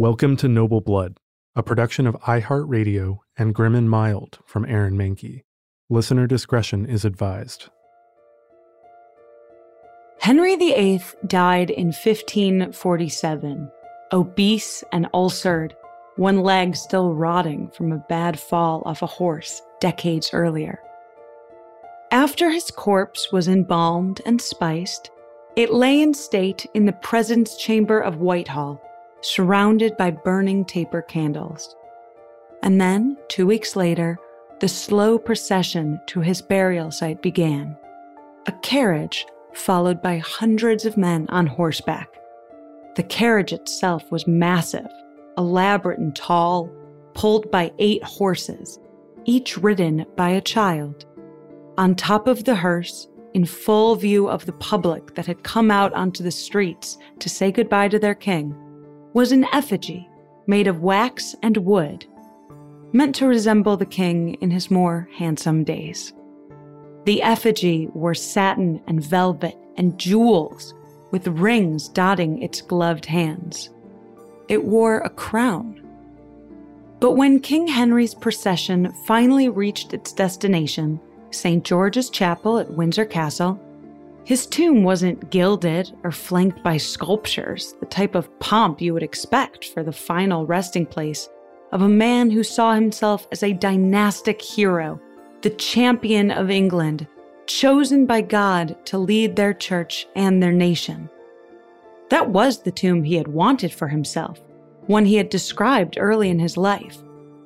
Welcome 0.00 0.38
to 0.38 0.48
Noble 0.48 0.80
Blood, 0.80 1.18
a 1.54 1.62
production 1.62 2.06
of 2.06 2.14
iHeartRadio 2.20 3.18
and 3.36 3.54
Grim 3.54 3.74
and 3.74 3.90
Mild 3.90 4.38
from 4.46 4.64
Aaron 4.64 4.96
Mahnke. 4.96 5.42
Listener 5.90 6.26
discretion 6.26 6.86
is 6.86 7.04
advised. 7.04 7.68
Henry 10.18 10.56
VIII 10.56 11.02
died 11.26 11.68
in 11.68 11.88
1547, 11.88 13.70
obese 14.10 14.82
and 14.90 15.06
ulcered, 15.12 15.72
one 16.16 16.40
leg 16.40 16.76
still 16.76 17.12
rotting 17.12 17.68
from 17.68 17.92
a 17.92 18.02
bad 18.08 18.40
fall 18.40 18.82
off 18.86 19.02
a 19.02 19.06
horse 19.06 19.60
decades 19.82 20.30
earlier. 20.32 20.80
After 22.10 22.50
his 22.50 22.70
corpse 22.70 23.30
was 23.32 23.48
embalmed 23.48 24.22
and 24.24 24.40
spiced, 24.40 25.10
it 25.56 25.74
lay 25.74 26.00
in 26.00 26.14
state 26.14 26.64
in 26.72 26.86
the 26.86 26.94
presence 26.94 27.58
chamber 27.58 28.00
of 28.00 28.16
Whitehall, 28.16 28.80
surrounded 29.22 29.96
by 29.96 30.10
burning 30.10 30.64
taper 30.64 31.02
candles. 31.02 31.74
And 32.62 32.80
then, 32.80 33.16
two 33.28 33.46
weeks 33.46 33.76
later, 33.76 34.18
the 34.60 34.68
slow 34.68 35.18
procession 35.18 36.00
to 36.06 36.20
his 36.20 36.42
burial 36.42 36.90
site 36.90 37.22
began. 37.22 37.76
A 38.46 38.52
carriage 38.52 39.26
followed 39.54 40.02
by 40.02 40.18
hundreds 40.18 40.84
of 40.84 40.96
men 40.96 41.26
on 41.30 41.46
horseback. 41.46 42.08
The 42.96 43.02
carriage 43.02 43.52
itself 43.52 44.10
was 44.10 44.26
massive, 44.26 44.90
elaborate 45.38 45.98
and 45.98 46.14
tall, 46.14 46.70
pulled 47.14 47.50
by 47.50 47.72
eight 47.78 48.02
horses, 48.04 48.78
each 49.24 49.56
ridden 49.56 50.04
by 50.16 50.30
a 50.30 50.40
child. 50.40 51.06
On 51.78 51.94
top 51.94 52.26
of 52.26 52.44
the 52.44 52.54
hearse, 52.54 53.08
in 53.32 53.44
full 53.44 53.94
view 53.94 54.28
of 54.28 54.44
the 54.46 54.52
public 54.52 55.14
that 55.14 55.26
had 55.26 55.42
come 55.44 55.70
out 55.70 55.92
onto 55.94 56.22
the 56.22 56.30
streets 56.30 56.98
to 57.20 57.28
say 57.28 57.52
goodbye 57.52 57.88
to 57.88 57.98
their 57.98 58.14
king, 58.14 58.54
was 59.12 59.32
an 59.32 59.46
effigy 59.52 60.08
made 60.46 60.66
of 60.66 60.82
wax 60.82 61.34
and 61.42 61.56
wood, 61.58 62.06
meant 62.92 63.14
to 63.14 63.26
resemble 63.26 63.76
the 63.76 63.86
king 63.86 64.34
in 64.34 64.50
his 64.50 64.70
more 64.70 65.08
handsome 65.16 65.64
days. 65.64 66.12
The 67.04 67.22
effigy 67.22 67.88
wore 67.94 68.14
satin 68.14 68.82
and 68.86 69.02
velvet 69.02 69.56
and 69.76 69.98
jewels, 69.98 70.74
with 71.10 71.26
rings 71.26 71.88
dotting 71.88 72.42
its 72.42 72.60
gloved 72.60 73.06
hands. 73.06 73.70
It 74.48 74.64
wore 74.64 74.98
a 74.98 75.10
crown. 75.10 75.80
But 77.00 77.12
when 77.12 77.40
King 77.40 77.66
Henry's 77.66 78.14
procession 78.14 78.92
finally 79.06 79.48
reached 79.48 79.94
its 79.94 80.12
destination, 80.12 81.00
St. 81.30 81.64
George's 81.64 82.10
Chapel 82.10 82.58
at 82.58 82.70
Windsor 82.72 83.06
Castle, 83.06 83.58
his 84.24 84.46
tomb 84.46 84.82
wasn't 84.84 85.30
gilded 85.30 85.92
or 86.04 86.12
flanked 86.12 86.62
by 86.62 86.76
sculptures, 86.76 87.74
the 87.80 87.86
type 87.86 88.14
of 88.14 88.38
pomp 88.38 88.80
you 88.80 88.92
would 88.94 89.02
expect 89.02 89.66
for 89.66 89.82
the 89.82 89.92
final 89.92 90.46
resting 90.46 90.86
place 90.86 91.28
of 91.72 91.82
a 91.82 91.88
man 91.88 92.30
who 92.30 92.42
saw 92.42 92.74
himself 92.74 93.26
as 93.32 93.42
a 93.42 93.52
dynastic 93.52 94.40
hero 94.40 95.00
the 95.42 95.50
champion 95.50 96.30
of 96.30 96.50
England, 96.50 97.06
chosen 97.46 98.04
by 98.04 98.20
God 98.20 98.76
to 98.86 98.98
lead 98.98 99.36
their 99.36 99.54
church 99.54 100.06
and 100.14 100.42
their 100.42 100.52
nation. 100.52 101.08
That 102.10 102.28
was 102.28 102.62
the 102.62 102.70
tomb 102.70 103.02
he 103.02 103.14
had 103.14 103.28
wanted 103.28 103.72
for 103.72 103.88
himself, 103.88 104.38
one 104.86 105.06
he 105.06 105.16
had 105.16 105.30
described 105.30 105.96
early 105.98 106.28
in 106.28 106.38
his 106.38 106.56
life 106.56 106.98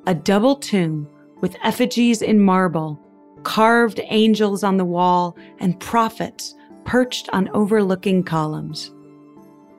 a 0.06 0.14
double 0.14 0.56
tomb 0.56 1.08
with 1.40 1.56
effigies 1.62 2.20
in 2.20 2.38
marble, 2.38 3.00
carved 3.42 4.00
angels 4.08 4.62
on 4.62 4.76
the 4.76 4.84
wall, 4.84 5.36
and 5.60 5.80
prophets 5.80 6.54
perched 6.84 7.28
on 7.32 7.48
overlooking 7.50 8.22
columns. 8.22 8.92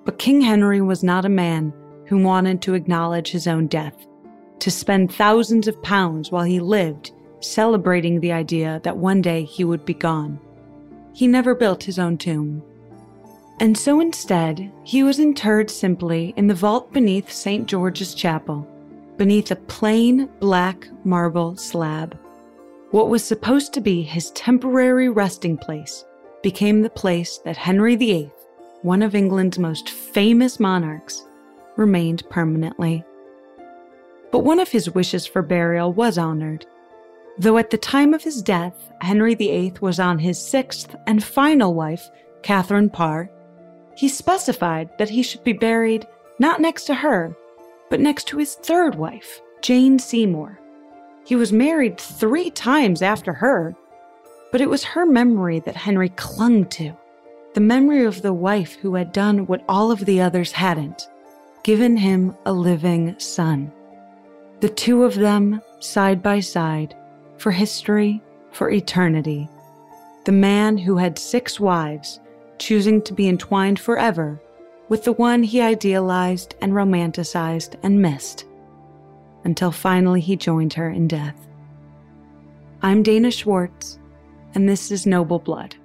But 0.03 0.19
King 0.19 0.41
Henry 0.41 0.81
was 0.81 1.03
not 1.03 1.25
a 1.25 1.29
man 1.29 1.73
who 2.07 2.21
wanted 2.21 2.61
to 2.61 2.73
acknowledge 2.73 3.31
his 3.31 3.47
own 3.47 3.67
death, 3.67 4.05
to 4.59 4.71
spend 4.71 5.11
thousands 5.11 5.67
of 5.67 5.81
pounds 5.81 6.31
while 6.31 6.43
he 6.43 6.59
lived 6.59 7.11
celebrating 7.39 8.19
the 8.19 8.31
idea 8.31 8.81
that 8.83 8.97
one 8.97 9.21
day 9.21 9.43
he 9.43 9.63
would 9.63 9.85
be 9.85 9.93
gone. 9.93 10.39
He 11.13 11.27
never 11.27 11.55
built 11.55 11.83
his 11.83 11.99
own 11.99 12.17
tomb. 12.17 12.63
And 13.59 13.77
so 13.77 13.99
instead, 13.99 14.71
he 14.83 15.03
was 15.03 15.19
interred 15.19 15.69
simply 15.69 16.33
in 16.35 16.47
the 16.47 16.53
vault 16.53 16.91
beneath 16.91 17.31
St. 17.31 17.67
George's 17.67 18.13
Chapel, 18.13 18.67
beneath 19.17 19.51
a 19.51 19.55
plain 19.55 20.29
black 20.39 20.87
marble 21.05 21.55
slab. 21.55 22.17
What 22.91 23.09
was 23.09 23.23
supposed 23.23 23.73
to 23.73 23.81
be 23.81 24.01
his 24.01 24.31
temporary 24.31 25.09
resting 25.09 25.57
place 25.57 26.03
became 26.45 26.83
the 26.83 26.89
place 26.91 27.39
that 27.39 27.57
Henry 27.57 27.95
VIII, 27.95 28.29
one 28.83 29.01
of 29.01 29.15
England's 29.15 29.57
most 29.57 29.89
famous 29.89 30.59
monarchs, 30.59 31.25
remained 31.75 32.21
permanently. 32.29 33.03
But 34.31 34.43
one 34.43 34.59
of 34.59 34.69
his 34.69 34.91
wishes 34.91 35.25
for 35.25 35.41
burial 35.41 35.91
was 35.91 36.19
honored. 36.19 36.67
Though 37.39 37.57
at 37.57 37.71
the 37.71 37.79
time 37.79 38.13
of 38.13 38.21
his 38.21 38.43
death, 38.43 38.91
Henry 39.01 39.33
VIII 39.33 39.73
was 39.81 39.99
on 39.99 40.19
his 40.19 40.37
sixth 40.37 40.95
and 41.07 41.23
final 41.23 41.73
wife, 41.73 42.07
Catherine 42.43 42.91
Parr, 42.91 43.27
he 43.97 44.07
specified 44.07 44.95
that 44.99 45.09
he 45.09 45.23
should 45.23 45.43
be 45.43 45.53
buried 45.53 46.05
not 46.37 46.61
next 46.61 46.83
to 46.83 46.93
her, 46.93 47.35
but 47.89 47.99
next 47.99 48.27
to 48.27 48.37
his 48.37 48.53
third 48.53 48.93
wife, 48.93 49.41
Jane 49.63 49.97
Seymour. 49.97 50.59
He 51.25 51.35
was 51.35 51.51
married 51.51 51.99
three 51.99 52.51
times 52.51 53.01
after 53.01 53.33
her, 53.33 53.75
but 54.55 54.61
it 54.61 54.69
was 54.69 54.85
her 54.85 55.05
memory 55.05 55.59
that 55.59 55.75
Henry 55.75 56.07
clung 56.07 56.63
to 56.63 56.95
the 57.55 57.59
memory 57.59 58.05
of 58.05 58.21
the 58.21 58.31
wife 58.31 58.75
who 58.75 58.95
had 58.95 59.11
done 59.11 59.45
what 59.47 59.61
all 59.67 59.91
of 59.91 60.05
the 60.05 60.21
others 60.21 60.53
hadn't 60.53 61.09
given 61.65 61.97
him 61.97 62.33
a 62.45 62.53
living 62.53 63.19
son. 63.19 63.69
The 64.61 64.69
two 64.69 65.03
of 65.03 65.15
them, 65.15 65.61
side 65.81 66.23
by 66.23 66.39
side, 66.39 66.95
for 67.35 67.51
history, 67.51 68.23
for 68.53 68.69
eternity. 68.69 69.49
The 70.23 70.31
man 70.31 70.77
who 70.77 70.95
had 70.95 71.19
six 71.19 71.59
wives, 71.59 72.21
choosing 72.57 73.01
to 73.01 73.13
be 73.13 73.27
entwined 73.27 73.77
forever 73.77 74.41
with 74.87 75.03
the 75.03 75.11
one 75.11 75.43
he 75.43 75.59
idealized 75.59 76.55
and 76.61 76.71
romanticized 76.71 77.75
and 77.83 78.01
missed, 78.01 78.45
until 79.43 79.73
finally 79.73 80.21
he 80.21 80.37
joined 80.37 80.71
her 80.75 80.89
in 80.89 81.09
death. 81.09 81.45
I'm 82.81 83.03
Dana 83.03 83.31
Schwartz, 83.31 83.99
and 84.55 84.67
this 84.69 84.89
is 84.89 85.05
Noble 85.05 85.37
Blood. 85.37 85.75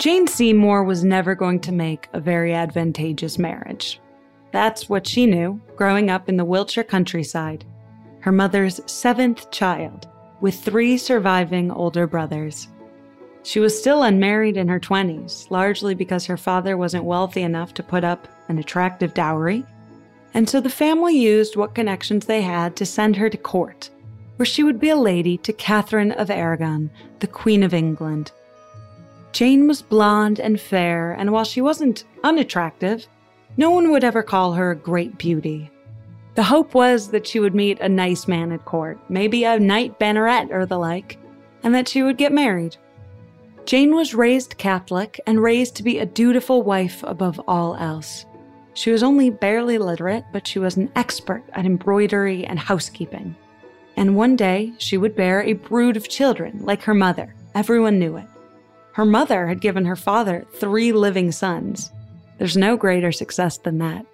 Jane 0.00 0.26
Seymour 0.26 0.82
was 0.82 1.04
never 1.04 1.34
going 1.34 1.60
to 1.60 1.72
make 1.72 2.08
a 2.14 2.20
very 2.20 2.54
advantageous 2.54 3.38
marriage. 3.38 4.00
That's 4.50 4.88
what 4.88 5.06
she 5.06 5.26
knew 5.26 5.60
growing 5.76 6.08
up 6.08 6.28
in 6.28 6.38
the 6.38 6.44
Wiltshire 6.44 6.84
countryside, 6.84 7.66
her 8.20 8.32
mother's 8.32 8.80
seventh 8.90 9.50
child, 9.50 10.08
with 10.40 10.54
three 10.54 10.96
surviving 10.96 11.70
older 11.70 12.06
brothers. 12.06 12.68
She 13.42 13.60
was 13.60 13.78
still 13.78 14.02
unmarried 14.02 14.56
in 14.56 14.68
her 14.68 14.80
20s, 14.80 15.50
largely 15.50 15.94
because 15.94 16.24
her 16.26 16.38
father 16.38 16.78
wasn't 16.78 17.04
wealthy 17.04 17.42
enough 17.42 17.74
to 17.74 17.82
put 17.82 18.04
up 18.04 18.26
an 18.48 18.58
attractive 18.58 19.12
dowry, 19.12 19.64
and 20.32 20.48
so 20.48 20.60
the 20.60 20.70
family 20.70 21.16
used 21.16 21.56
what 21.56 21.74
connections 21.74 22.24
they 22.24 22.40
had 22.40 22.74
to 22.76 22.86
send 22.86 23.16
her 23.16 23.28
to 23.28 23.36
court, 23.36 23.90
where 24.40 24.46
she 24.46 24.62
would 24.62 24.80
be 24.80 24.88
a 24.88 24.96
lady 24.96 25.36
to 25.36 25.52
Catherine 25.52 26.12
of 26.12 26.30
Aragon, 26.30 26.90
the 27.18 27.26
Queen 27.26 27.62
of 27.62 27.74
England. 27.74 28.32
Jane 29.32 29.68
was 29.68 29.82
blonde 29.82 30.40
and 30.40 30.58
fair, 30.58 31.12
and 31.12 31.30
while 31.30 31.44
she 31.44 31.60
wasn't 31.60 32.04
unattractive, 32.24 33.06
no 33.58 33.68
one 33.68 33.90
would 33.90 34.02
ever 34.02 34.22
call 34.22 34.54
her 34.54 34.70
a 34.70 34.76
great 34.76 35.18
beauty. 35.18 35.70
The 36.36 36.42
hope 36.42 36.72
was 36.72 37.10
that 37.10 37.26
she 37.26 37.38
would 37.38 37.54
meet 37.54 37.80
a 37.80 37.88
nice 37.90 38.26
man 38.26 38.50
at 38.50 38.64
court, 38.64 38.98
maybe 39.10 39.44
a 39.44 39.60
knight 39.60 39.98
banneret 39.98 40.50
or 40.50 40.64
the 40.64 40.78
like, 40.78 41.18
and 41.62 41.74
that 41.74 41.86
she 41.86 42.02
would 42.02 42.16
get 42.16 42.32
married. 42.32 42.78
Jane 43.66 43.94
was 43.94 44.14
raised 44.14 44.56
Catholic 44.56 45.20
and 45.26 45.42
raised 45.42 45.76
to 45.76 45.82
be 45.82 45.98
a 45.98 46.06
dutiful 46.06 46.62
wife 46.62 47.02
above 47.02 47.38
all 47.46 47.76
else. 47.76 48.24
She 48.72 48.90
was 48.90 49.02
only 49.02 49.28
barely 49.28 49.76
literate, 49.76 50.24
but 50.32 50.46
she 50.46 50.58
was 50.58 50.78
an 50.78 50.90
expert 50.96 51.44
at 51.52 51.66
embroidery 51.66 52.46
and 52.46 52.58
housekeeping. 52.58 53.36
And 54.00 54.16
one 54.16 54.34
day, 54.34 54.72
she 54.78 54.96
would 54.96 55.14
bear 55.14 55.42
a 55.42 55.52
brood 55.52 55.94
of 55.94 56.08
children, 56.08 56.64
like 56.64 56.80
her 56.84 56.94
mother. 56.94 57.34
Everyone 57.54 57.98
knew 57.98 58.16
it. 58.16 58.24
Her 58.94 59.04
mother 59.04 59.46
had 59.46 59.60
given 59.60 59.84
her 59.84 59.94
father 59.94 60.46
three 60.54 60.90
living 60.90 61.30
sons, 61.32 61.92
There's 62.38 62.56
no 62.56 62.78
greater 62.78 63.12
success 63.12 63.58
than 63.58 63.76
that. 63.76 64.06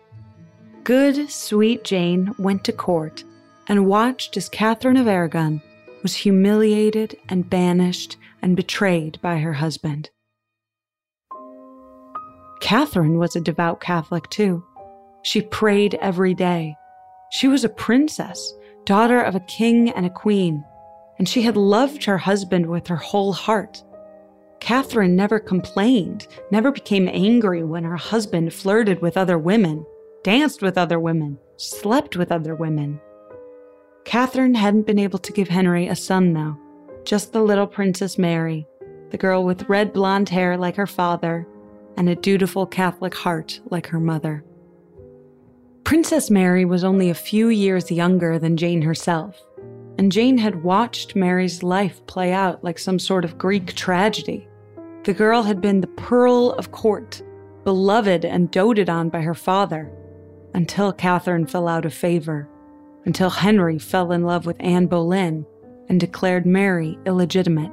Good, 0.82 1.30
sweet 1.30 1.84
Jane 1.84 2.34
went 2.36 2.64
to 2.64 2.72
court 2.72 3.22
and 3.68 3.86
watched 3.86 4.36
as 4.36 4.48
Catherine 4.48 4.96
of 4.96 5.06
Aragon 5.06 5.62
was 6.02 6.16
humiliated 6.16 7.16
and 7.28 7.48
banished 7.48 8.16
and 8.42 8.56
betrayed 8.56 9.20
by 9.22 9.38
her 9.38 9.52
husband. 9.52 10.10
Catherine 12.60 13.18
was 13.18 13.36
a 13.36 13.40
devout 13.40 13.80
Catholic 13.80 14.28
too. 14.30 14.64
She 15.22 15.42
prayed 15.42 15.94
every 16.00 16.34
day. 16.34 16.74
She 17.30 17.46
was 17.46 17.62
a 17.62 17.68
princess, 17.68 18.52
daughter 18.86 19.20
of 19.20 19.34
a 19.34 19.40
king 19.40 19.90
and 19.90 20.06
a 20.06 20.10
queen, 20.10 20.64
and 21.18 21.28
she 21.28 21.42
had 21.42 21.56
loved 21.56 22.04
her 22.04 22.16
husband 22.16 22.64
with 22.64 22.86
her 22.86 22.96
whole 22.96 23.32
heart. 23.32 23.82
Catherine 24.60 25.16
never 25.16 25.38
complained, 25.38 26.26
never 26.50 26.70
became 26.70 27.08
angry 27.08 27.62
when 27.62 27.84
her 27.84 27.96
husband 27.96 28.54
flirted 28.54 29.02
with 29.02 29.16
other 29.16 29.38
women, 29.38 29.84
danced 30.22 30.62
with 30.62 30.78
other 30.78 30.98
women, 30.98 31.38
slept 31.56 32.16
with 32.16 32.32
other 32.32 32.54
women. 32.54 33.00
Catherine 34.04 34.54
hadn't 34.54 34.86
been 34.86 35.00
able 35.00 35.18
to 35.18 35.32
give 35.32 35.48
Henry 35.48 35.88
a 35.88 35.96
son, 35.96 36.32
though, 36.32 36.56
just 37.04 37.32
the 37.32 37.42
little 37.42 37.66
Princess 37.66 38.16
Mary, 38.16 38.66
the 39.10 39.18
girl 39.18 39.44
with 39.44 39.68
red 39.68 39.92
blonde 39.92 40.28
hair 40.28 40.56
like 40.56 40.76
her 40.76 40.86
father 40.86 41.46
and 41.96 42.08
a 42.08 42.14
dutiful 42.14 42.66
Catholic 42.66 43.14
heart 43.14 43.60
like 43.70 43.88
her 43.88 44.00
mother. 44.00 44.44
Princess 45.86 46.32
Mary 46.32 46.64
was 46.64 46.82
only 46.82 47.10
a 47.10 47.14
few 47.14 47.48
years 47.48 47.92
younger 47.92 48.40
than 48.40 48.56
Jane 48.56 48.82
herself, 48.82 49.40
and 49.98 50.10
Jane 50.10 50.36
had 50.36 50.64
watched 50.64 51.14
Mary's 51.14 51.62
life 51.62 52.04
play 52.08 52.32
out 52.32 52.64
like 52.64 52.76
some 52.76 52.98
sort 52.98 53.24
of 53.24 53.38
Greek 53.38 53.72
tragedy. 53.74 54.48
The 55.04 55.14
girl 55.14 55.44
had 55.44 55.60
been 55.60 55.80
the 55.80 55.86
pearl 55.86 56.50
of 56.58 56.72
court, 56.72 57.22
beloved 57.62 58.24
and 58.24 58.50
doted 58.50 58.90
on 58.90 59.10
by 59.10 59.20
her 59.20 59.32
father, 59.32 59.88
until 60.54 60.92
Catherine 60.92 61.46
fell 61.46 61.68
out 61.68 61.84
of 61.84 61.94
favor, 61.94 62.48
until 63.04 63.30
Henry 63.30 63.78
fell 63.78 64.10
in 64.10 64.24
love 64.24 64.44
with 64.44 64.56
Anne 64.58 64.88
Boleyn 64.88 65.46
and 65.88 66.00
declared 66.00 66.46
Mary 66.46 66.98
illegitimate. 67.06 67.70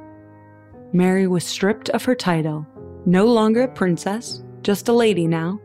Mary 0.92 1.26
was 1.26 1.42
stripped 1.42 1.90
of 1.90 2.04
her 2.04 2.14
title, 2.14 2.64
no 3.06 3.26
longer 3.26 3.62
a 3.62 3.68
princess, 3.74 4.44
just 4.62 4.86
a 4.86 4.92
lady 4.92 5.26
now, 5.26 5.58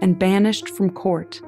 and 0.00 0.18
banished 0.18 0.68
from 0.68 0.90
court 0.90 1.40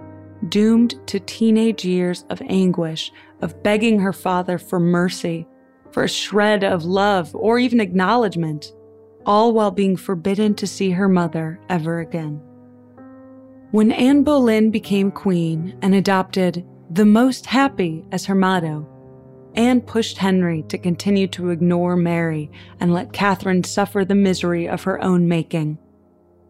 doomed 0.48 0.94
to 1.06 1.20
teenage 1.20 1.84
years 1.84 2.24
of 2.30 2.42
anguish, 2.48 3.12
of 3.40 3.62
begging 3.62 3.98
her 3.98 4.12
father 4.12 4.58
for 4.58 4.80
mercy, 4.80 5.46
for 5.90 6.04
a 6.04 6.08
shred 6.08 6.64
of 6.64 6.84
love, 6.84 7.34
or 7.34 7.58
even 7.58 7.80
acknowledgement, 7.80 8.72
all 9.26 9.52
while 9.52 9.70
being 9.70 9.96
forbidden 9.96 10.54
to 10.54 10.66
see 10.66 10.90
her 10.90 11.08
mother 11.08 11.58
ever 11.68 12.00
again. 12.00 12.40
When 13.70 13.92
Anne 13.92 14.22
Boleyn 14.22 14.70
became 14.70 15.10
queen 15.10 15.76
and 15.82 15.94
adopted 15.94 16.64
the 16.90 17.06
most 17.06 17.46
happy 17.46 18.04
as 18.12 18.24
her 18.26 18.34
motto, 18.34 18.88
Anne 19.54 19.80
pushed 19.80 20.18
Henry 20.18 20.64
to 20.68 20.78
continue 20.78 21.26
to 21.28 21.50
ignore 21.50 21.96
Mary 21.96 22.50
and 22.80 22.92
let 22.92 23.12
Catherine 23.12 23.64
suffer 23.64 24.04
the 24.04 24.14
misery 24.14 24.68
of 24.68 24.82
her 24.82 25.02
own 25.02 25.28
making. 25.28 25.78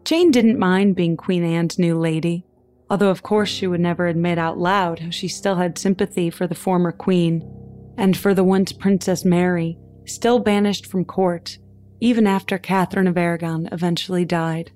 Jane 0.03 0.31
didn't 0.31 0.59
mind 0.59 0.95
being 0.95 1.17
Queen 1.17 1.43
Anne's 1.43 1.79
new 1.79 1.97
lady 1.97 2.45
although 2.89 3.09
of 3.09 3.23
course 3.23 3.49
she 3.49 3.67
would 3.67 3.79
never 3.79 4.07
admit 4.07 4.37
out 4.37 4.57
loud 4.57 4.99
how 4.99 5.09
she 5.09 5.27
still 5.27 5.55
had 5.55 5.77
sympathy 5.77 6.29
for 6.29 6.47
the 6.47 6.55
former 6.55 6.91
queen 6.91 7.43
and 7.97 8.17
for 8.17 8.33
the 8.33 8.43
once 8.43 8.71
Princess 8.71 9.23
Mary, 9.23 9.77
still 10.05 10.39
banished 10.39 10.85
from 10.85 11.05
court, 11.05 11.57
even 11.99 12.27
after 12.27 12.57
Catherine 12.57 13.07
of 13.07 13.17
Aragon 13.17 13.69
eventually 13.71 14.25
died. 14.25 14.71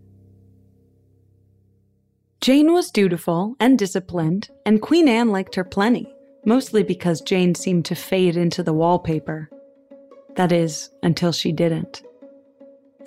Jane 2.41 2.71
was 2.71 2.89
dutiful 2.89 3.56
and 3.59 3.77
disciplined, 3.77 4.50
and 4.65 4.81
Queen 4.81 5.09
Anne 5.09 5.29
liked 5.29 5.56
her 5.56 5.65
plenty, 5.65 6.13
mostly 6.45 6.83
because 6.83 7.19
Jane 7.19 7.53
seemed 7.53 7.83
to 7.85 7.95
fade 7.95 8.38
into 8.38 8.63
the 8.63 8.73
wallpaper. 8.73 9.50
That 10.35 10.53
is, 10.53 10.89
until 11.03 11.33
she 11.33 11.51
didn't. 11.51 12.01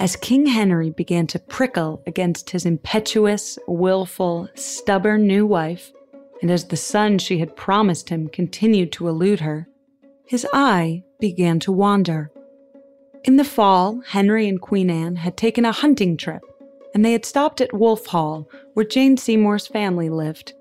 As 0.01 0.17
King 0.17 0.47
Henry 0.47 0.91
began 0.91 1.27
to 1.29 1.39
prickle 1.39 2.03
against 2.07 2.51
his 2.51 2.67
impetuous, 2.67 3.59
willful, 3.69 4.49
stubborn 4.55 5.27
new 5.27 5.47
wife, 5.47 5.93
and 6.41 6.51
as 6.51 6.65
the 6.65 6.77
son 6.77 7.19
she 7.19 7.39
had 7.39 7.57
promised 7.57 8.09
him 8.09 8.29
continued 8.29 8.91
to 8.93 9.09
elude 9.09 9.41
her, 9.41 9.69
his 10.27 10.47
eye 10.53 11.05
began 11.21 11.61
to 11.61 11.71
wander. 11.71 12.33
In 13.25 13.37
the 13.37 13.45
fall, 13.45 14.01
Henry 14.09 14.49
and 14.49 14.61
Queen 14.61 14.91
Anne 14.91 15.17
had 15.17 15.37
taken 15.37 15.65
a 15.65 15.73
hunting 15.73 16.17
trip, 16.17 16.43
and 16.95 17.05
they 17.05 17.13
had 17.13 17.25
stopped 17.25 17.61
at 17.61 17.73
Wolf 17.73 18.07
Hall, 18.07 18.49
where 18.75 18.85
Jane 18.85 19.17
Seymour's 19.17 19.69
family 19.69 20.09
lived. 20.09 20.55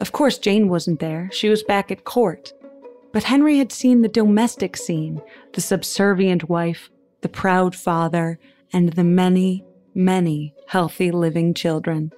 Of 0.00 0.12
course, 0.12 0.38
Jane 0.38 0.68
wasn't 0.68 1.00
there, 1.00 1.28
she 1.32 1.48
was 1.48 1.62
back 1.62 1.90
at 1.90 2.04
court. 2.04 2.52
But 3.12 3.24
Henry 3.24 3.58
had 3.58 3.72
seen 3.72 4.02
the 4.02 4.08
domestic 4.08 4.76
scene 4.76 5.20
the 5.54 5.60
subservient 5.60 6.48
wife, 6.48 6.90
the 7.22 7.28
proud 7.28 7.74
father, 7.74 8.38
and 8.72 8.92
the 8.92 9.04
many, 9.04 9.64
many 9.94 10.54
healthy 10.68 11.10
living 11.10 11.54
children. 11.54 12.12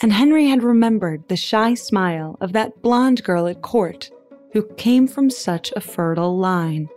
And 0.00 0.12
Henry 0.12 0.46
had 0.46 0.62
remembered 0.62 1.28
the 1.28 1.36
shy 1.36 1.74
smile 1.74 2.36
of 2.40 2.52
that 2.52 2.82
blonde 2.82 3.24
girl 3.24 3.46
at 3.46 3.62
court 3.62 4.10
who 4.52 4.62
came 4.76 5.06
from 5.06 5.30
such 5.30 5.72
a 5.74 5.80
fertile 5.80 6.36
line. 6.36 6.88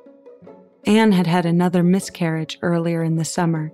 Anne 0.85 1.11
had 1.11 1.27
had 1.27 1.45
another 1.45 1.83
miscarriage 1.83 2.57
earlier 2.61 3.03
in 3.03 3.15
the 3.15 3.25
summer. 3.25 3.71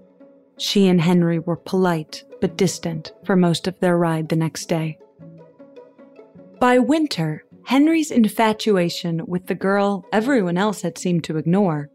She 0.58 0.88
and 0.88 1.02
Henry 1.02 1.40
were 1.40 1.56
polite 1.56 2.24
but 2.42 2.58
distant 2.58 3.12
for 3.24 3.36
most 3.36 3.68
of 3.68 3.80
their 3.80 3.98
ride 3.98 4.30
the 4.30 4.36
next 4.36 4.66
day. 4.68 4.98
By 6.60 6.80
winter, 6.80 7.44
Henry's 7.66 8.12
infatuation 8.12 9.26
with 9.28 9.48
the 9.48 9.56
girl 9.56 10.06
everyone 10.12 10.58
else 10.58 10.82
had 10.82 10.98
seemed 10.98 11.24
to 11.26 11.38
ignore 11.38 11.90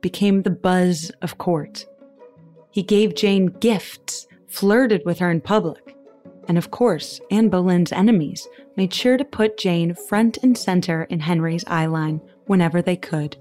became 0.00 0.42
the 0.42 0.50
buzz 0.50 1.10
of 1.22 1.38
court. 1.38 1.86
He 2.70 2.82
gave 2.82 3.14
Jane 3.14 3.46
gifts, 3.46 4.26
flirted 4.48 5.02
with 5.04 5.18
her 5.18 5.30
in 5.30 5.40
public. 5.40 5.96
And 6.48 6.58
of 6.58 6.70
course, 6.70 7.20
Anne 7.30 7.48
Boleyn's 7.48 7.92
enemies 7.92 8.48
made 8.76 8.92
sure 8.92 9.16
to 9.16 9.24
put 9.24 9.58
Jane 9.58 9.94
front 9.94 10.38
and 10.42 10.56
center 10.56 11.04
in 11.04 11.20
Henry's 11.20 11.64
eyeline 11.64 12.20
whenever 12.46 12.82
they 12.82 12.96
could. 12.96 13.36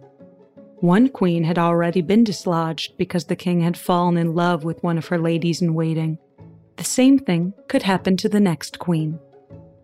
One 0.77 1.09
queen 1.09 1.43
had 1.43 1.59
already 1.59 2.01
been 2.01 2.23
dislodged 2.23 2.97
because 2.97 3.25
the 3.25 3.35
king 3.35 3.61
had 3.61 3.77
fallen 3.77 4.17
in 4.17 4.35
love 4.35 4.63
with 4.63 4.81
one 4.83 4.97
of 4.97 5.07
her 5.07 5.19
ladies 5.19 5.61
in 5.61 5.73
waiting. 5.73 6.17
The 6.77 6.83
same 6.83 7.19
thing 7.19 7.53
could 7.67 7.83
happen 7.83 8.15
to 8.17 8.29
the 8.29 8.39
next 8.39 8.79
queen. 8.79 9.19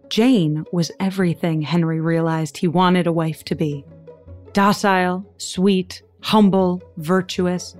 Jane 0.07 0.63
was 0.71 0.91
everything 0.99 1.61
Henry 1.63 1.99
realized 1.99 2.57
he 2.57 2.67
wanted 2.67 3.07
a 3.07 3.11
wife 3.11 3.43
to 3.45 3.55
be 3.55 3.83
docile, 4.53 5.25
sweet, 5.37 6.01
humble, 6.25 6.81
virtuous, 6.97 7.75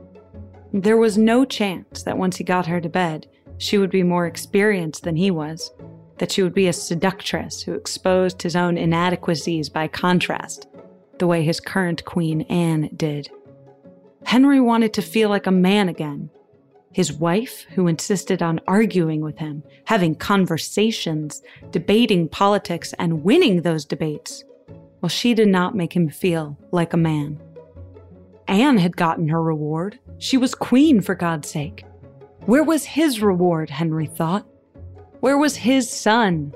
there 0.71 0.97
was 0.97 1.17
no 1.17 1.43
chance 1.45 2.03
that 2.03 2.19
once 2.19 2.37
he 2.37 2.43
got 2.43 2.67
her 2.67 2.79
to 2.79 2.87
bed, 2.87 3.25
she 3.57 3.79
would 3.79 3.89
be 3.89 4.03
more 4.03 4.27
experienced 4.27 5.03
than 5.03 5.15
he 5.15 5.31
was, 5.31 5.73
that 6.19 6.31
she 6.31 6.43
would 6.43 6.53
be 6.53 6.67
a 6.67 6.73
seductress 6.73 7.63
who 7.63 7.73
exposed 7.73 8.43
his 8.43 8.55
own 8.55 8.77
inadequacies 8.77 9.67
by 9.67 9.87
contrast, 9.87 10.67
the 11.17 11.25
way 11.25 11.41
his 11.41 11.59
current 11.59 12.05
queen 12.05 12.41
Anne 12.43 12.87
did. 12.95 13.31
Henry 14.25 14.61
wanted 14.61 14.93
to 14.93 15.01
feel 15.01 15.29
like 15.29 15.47
a 15.47 15.51
man 15.51 15.89
again. 15.89 16.29
His 16.91 17.11
wife, 17.11 17.65
who 17.73 17.87
insisted 17.87 18.43
on 18.43 18.61
arguing 18.67 19.21
with 19.21 19.39
him, 19.39 19.63
having 19.85 20.13
conversations, 20.13 21.41
debating 21.71 22.29
politics, 22.29 22.93
and 22.99 23.23
winning 23.23 23.63
those 23.63 23.85
debates, 23.85 24.43
well, 25.01 25.09
she 25.09 25.33
did 25.33 25.47
not 25.47 25.75
make 25.75 25.95
him 25.95 26.09
feel 26.09 26.59
like 26.71 26.93
a 26.93 26.97
man. 26.97 27.39
Anne 28.47 28.77
had 28.77 28.95
gotten 28.95 29.27
her 29.29 29.41
reward. 29.41 29.99
She 30.17 30.37
was 30.37 30.55
queen, 30.55 31.01
for 31.01 31.15
God's 31.15 31.49
sake. 31.49 31.83
Where 32.45 32.63
was 32.63 32.85
his 32.85 33.21
reward, 33.21 33.69
Henry 33.69 34.05
thought? 34.05 34.45
Where 35.19 35.37
was 35.37 35.55
his 35.57 35.89
son? 35.89 36.53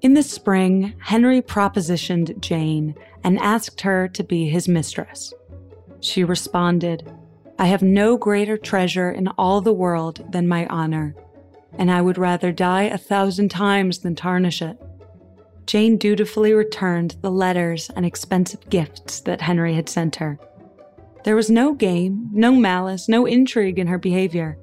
In 0.00 0.14
the 0.14 0.22
spring, 0.22 0.94
Henry 0.98 1.42
propositioned 1.42 2.40
Jane 2.40 2.94
and 3.22 3.38
asked 3.38 3.82
her 3.82 4.08
to 4.08 4.24
be 4.24 4.48
his 4.48 4.66
mistress. 4.66 5.32
She 6.00 6.24
responded, 6.24 7.08
I 7.58 7.66
have 7.66 7.82
no 7.82 8.16
greater 8.16 8.56
treasure 8.56 9.10
in 9.10 9.28
all 9.38 9.60
the 9.60 9.72
world 9.72 10.24
than 10.32 10.48
my 10.48 10.66
honor, 10.66 11.14
and 11.78 11.90
I 11.90 12.00
would 12.00 12.18
rather 12.18 12.50
die 12.50 12.84
a 12.84 12.98
thousand 12.98 13.50
times 13.50 13.98
than 13.98 14.16
tarnish 14.16 14.62
it. 14.62 14.80
Jane 15.66 15.96
dutifully 15.96 16.52
returned 16.52 17.16
the 17.20 17.30
letters 17.30 17.88
and 17.94 18.04
expensive 18.04 18.68
gifts 18.68 19.20
that 19.20 19.42
Henry 19.42 19.74
had 19.74 19.88
sent 19.88 20.16
her. 20.16 20.38
There 21.24 21.36
was 21.36 21.50
no 21.50 21.72
game, 21.74 22.28
no 22.32 22.52
malice, 22.52 23.08
no 23.08 23.26
intrigue 23.26 23.78
in 23.78 23.86
her 23.86 23.98
behavior. 23.98 24.58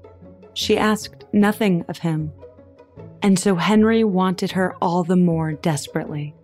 She 0.54 0.78
asked 0.78 1.24
nothing 1.32 1.86
of 1.88 2.00
him. 2.00 2.32
And 3.22 3.40
so 3.40 3.56
Henry 3.56 4.04
wanted 4.04 4.52
her 4.52 4.76
all 4.82 5.04
the 5.04 5.16
more 5.16 5.54
desperately. 5.54 6.36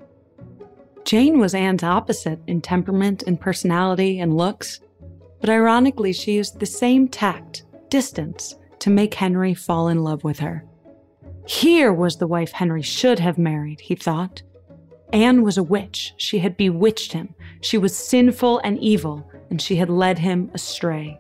Jane 1.04 1.40
was 1.40 1.54
Anne's 1.54 1.84
opposite 1.84 2.40
in 2.48 2.62
temperament 2.62 3.24
and 3.28 3.40
personality 3.40 4.20
and 4.20 4.36
looks, 4.36 4.80
but 5.40 5.50
ironically, 5.50 6.14
she 6.14 6.34
used 6.34 6.60
the 6.60 6.66
same 6.66 7.08
tact, 7.08 7.64
distance, 7.90 8.56
to 8.80 8.90
make 8.90 9.14
Henry 9.14 9.54
fall 9.54 9.90
in 9.90 10.04
love 10.04 10.24
with 10.24 10.40
her. 10.40 10.66
Here 11.46 11.94
was 11.94 12.18
the 12.18 12.28
wife 12.28 12.52
Henry 12.52 12.82
should 12.82 13.20
have 13.20 13.38
married, 13.38 13.82
he 13.82 13.96
thought. 13.96 14.42
Anne 15.14 15.44
was 15.44 15.58
a 15.58 15.64
witch. 15.64 16.14
She 16.18 16.40
had 16.40 16.58
bewitched 16.58 17.14
him. 17.14 17.36
She 17.62 17.78
was 17.78 17.96
sinful 17.96 18.60
and 18.64 18.80
evil, 18.80 19.30
and 19.50 19.62
she 19.62 19.76
had 19.76 19.90
led 19.90 20.20
him 20.20 20.50
astray. 20.54 21.20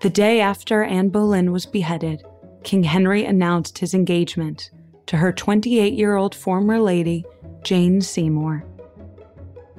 The 0.00 0.10
day 0.10 0.40
after 0.40 0.82
Anne 0.82 1.10
Boleyn 1.10 1.52
was 1.52 1.66
beheaded, 1.66 2.22
King 2.64 2.84
Henry 2.84 3.24
announced 3.24 3.78
his 3.78 3.94
engagement 3.94 4.70
to 5.06 5.16
her 5.16 5.32
28 5.32 5.92
year 5.92 6.16
old 6.16 6.34
former 6.34 6.78
lady, 6.80 7.24
Jane 7.62 8.00
Seymour. 8.00 8.64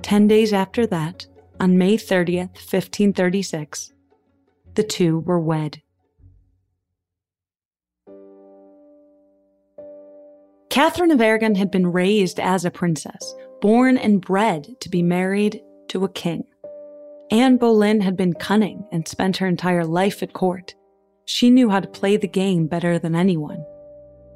Ten 0.02 0.28
days 0.28 0.54
after 0.54 0.86
that, 0.88 1.28
on 1.60 1.78
May 1.78 1.98
30th, 1.98 2.56
1536, 2.56 3.94
the 4.76 4.84
two 4.84 5.20
were 5.20 5.40
wed. 5.40 5.82
Catherine 10.70 11.12
of 11.12 11.22
Aragon 11.22 11.56
had 11.56 11.70
been 11.70 11.92
raised 11.92 12.40
as 12.40 12.66
a 12.66 12.72
princess, 12.72 13.36
born 13.62 13.98
and 13.98 14.20
bred 14.20 14.76
to 14.82 14.90
be 14.90 15.04
married 15.04 15.62
to 15.90 16.04
a 16.04 16.10
king. 16.10 16.46
Anne 17.34 17.58
Boleyn 17.58 18.00
had 18.00 18.16
been 18.16 18.34
cunning 18.34 18.86
and 18.92 19.08
spent 19.08 19.38
her 19.38 19.48
entire 19.48 19.84
life 19.84 20.22
at 20.22 20.34
court. 20.34 20.76
She 21.26 21.50
knew 21.50 21.68
how 21.68 21.80
to 21.80 21.88
play 21.88 22.16
the 22.16 22.28
game 22.28 22.68
better 22.68 23.00
than 23.00 23.16
anyone. 23.16 23.66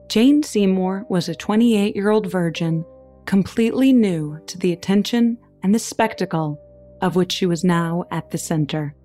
Jane 0.10 0.42
Seymour 0.42 1.06
was 1.08 1.30
a 1.30 1.36
28 1.36 1.96
year 1.96 2.10
old 2.10 2.26
virgin, 2.26 2.84
completely 3.26 3.94
new 3.94 4.40
to 4.48 4.58
the 4.58 4.74
attention 4.74 5.38
and 5.62 5.76
the 5.76 5.80
spectacle 5.80 6.60
of 7.00 7.16
which 7.16 7.32
she 7.32 7.46
was 7.46 7.64
now 7.64 8.04
at 8.10 8.32
the 8.32 8.38
center. 8.40 8.96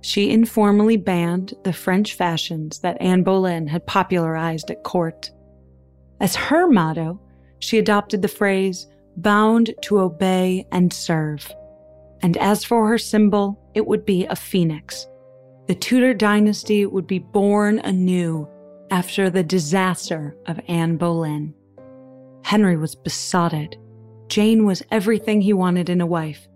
She 0.00 0.30
informally 0.30 0.96
banned 0.96 1.52
the 1.62 1.74
French 1.74 2.14
fashions 2.14 2.78
that 2.78 2.96
Anne 3.02 3.22
Boleyn 3.22 3.66
had 3.66 3.86
popularized 3.86 4.70
at 4.70 4.82
court. 4.82 5.30
As 6.20 6.34
her 6.36 6.66
motto, 6.66 7.20
she 7.58 7.76
adopted 7.78 8.22
the 8.22 8.28
phrase, 8.28 8.86
bound 9.18 9.74
to 9.82 10.00
obey 10.00 10.66
and 10.72 10.90
serve. 10.90 11.54
And 12.24 12.38
as 12.38 12.64
for 12.64 12.88
her 12.88 12.96
symbol, 12.96 13.60
it 13.74 13.86
would 13.86 14.06
be 14.06 14.24
a 14.24 14.34
phoenix. 14.34 15.06
The 15.66 15.74
Tudor 15.74 16.14
dynasty 16.14 16.86
would 16.86 17.06
be 17.06 17.18
born 17.18 17.80
anew 17.80 18.48
after 18.90 19.28
the 19.28 19.42
disaster 19.42 20.34
of 20.46 20.58
Anne 20.66 20.96
Boleyn. 20.96 21.52
Henry 22.42 22.78
was 22.78 22.94
besotted. 22.94 23.76
Jane 24.28 24.64
was 24.64 24.82
everything 24.90 25.42
he 25.42 25.52
wanted 25.52 25.90
in 25.90 26.00
a 26.00 26.06
wife. 26.06 26.48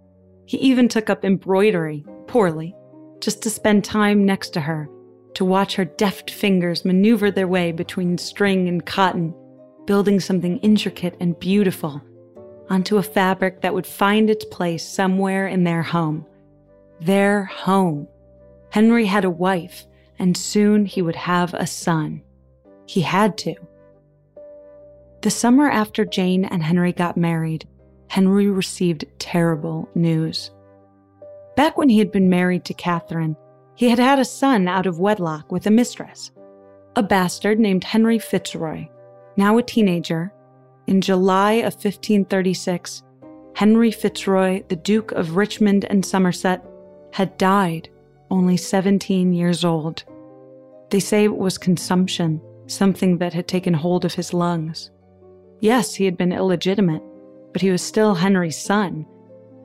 He 0.47 0.57
even 0.57 0.89
took 0.89 1.11
up 1.11 1.23
embroidery, 1.23 2.03
poorly, 2.29 2.75
just 3.21 3.43
to 3.43 3.51
spend 3.51 3.85
time 3.85 4.25
next 4.25 4.55
to 4.55 4.63
her, 4.63 4.89
to 5.35 5.45
watch 5.45 5.77
her 5.77 5.85
deft 5.85 6.31
fingers 6.31 6.87
maneuver 6.87 7.31
their 7.31 7.47
way 7.47 7.73
between 7.73 8.17
string 8.17 8.69
and 8.69 8.87
cotton 8.87 9.35
building 9.89 10.21
something 10.21 10.59
intricate 10.59 11.17
and 11.19 11.41
beautiful 11.41 12.03
onto 12.71 12.97
a 12.99 13.03
fabric 13.03 13.61
that 13.61 13.75
would 13.75 13.87
find 13.87 14.29
its 14.29 14.45
place 14.45 14.87
somewhere 14.87 15.47
in 15.49 15.65
their 15.65 15.83
home. 15.83 16.27
Their 17.01 17.45
home. 17.45 18.09
Henry 18.71 19.07
had 19.07 19.25
a 19.25 19.31
wife, 19.31 19.87
and 20.19 20.37
soon 20.37 20.85
he 20.85 21.03
would 21.03 21.17
have 21.17 21.55
a 21.55 21.67
son. 21.67 22.23
He 22.87 23.01
had 23.01 23.39
to. 23.39 23.55
The 25.23 25.31
summer 25.31 25.69
after 25.69 26.05
Jane 26.05 26.45
and 26.45 26.63
Henry 26.63 26.93
got 26.93 27.17
married, 27.17 27.67
Henry 28.09 28.49
received 28.49 29.05
terrible 29.19 29.89
news. 29.95 30.51
Back 31.57 31.77
when 31.77 31.89
he 31.89 31.99
had 31.99 32.13
been 32.13 32.31
married 32.31 32.65
to 32.67 32.75
Catherine, 32.75 33.37
he 33.75 33.89
had 33.91 33.99
had 33.99 34.19
a 34.19 34.25
son 34.25 34.69
out 34.69 34.87
of 34.87 34.99
wedlock 34.99 35.51
with 35.53 35.67
a 35.67 35.71
mistress, 35.71 36.31
a 36.97 37.03
bastard 37.03 37.59
named 37.59 37.85
Henry 37.85 38.19
Fitzroy, 38.19 38.89
now 39.37 39.59
a 39.59 39.63
teenager, 39.63 40.33
in 40.89 41.03
July 41.03 41.53
of 41.53 41.75
1536, 41.75 43.03
Henry 43.55 43.91
Fitzroy, 43.91 44.63
the 44.69 44.77
Duke 44.77 45.13
of 45.13 45.37
Richmond 45.37 45.85
and 45.85 46.05
Somerset, 46.05 46.65
had 47.13 47.37
died, 47.37 47.91
only 48.31 48.57
17 48.57 49.35
years 49.35 49.67
old. 49.67 50.05
They 50.89 51.01
say 51.01 51.25
it 51.25 51.37
was 51.37 51.59
consumption, 51.59 52.41
something 52.69 53.19
that 53.19 53.35
had 53.35 53.47
taken 53.47 53.75
hold 53.75 54.07
of 54.07 54.15
his 54.15 54.33
lungs. 54.33 54.91
Yes, 55.61 55.95
he 55.95 56.07
had 56.07 56.17
been 56.17 56.33
illegitimate, 56.33 57.03
but 57.53 57.61
he 57.61 57.71
was 57.71 57.83
still 57.83 58.15
Henry's 58.15 58.57
son. 58.57 59.05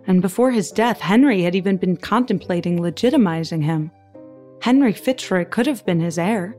And 0.05 0.21
before 0.21 0.51
his 0.51 0.71
death, 0.71 0.99
Henry 0.99 1.43
had 1.43 1.55
even 1.55 1.77
been 1.77 1.95
contemplating 1.95 2.79
legitimizing 2.79 3.63
him. 3.63 3.91
Henry 4.61 4.91
Fitzroy 4.91 5.45
could 5.45 5.67
have 5.67 5.85
been 5.85 6.01
his 6.01 6.19
heir. 6.19 6.57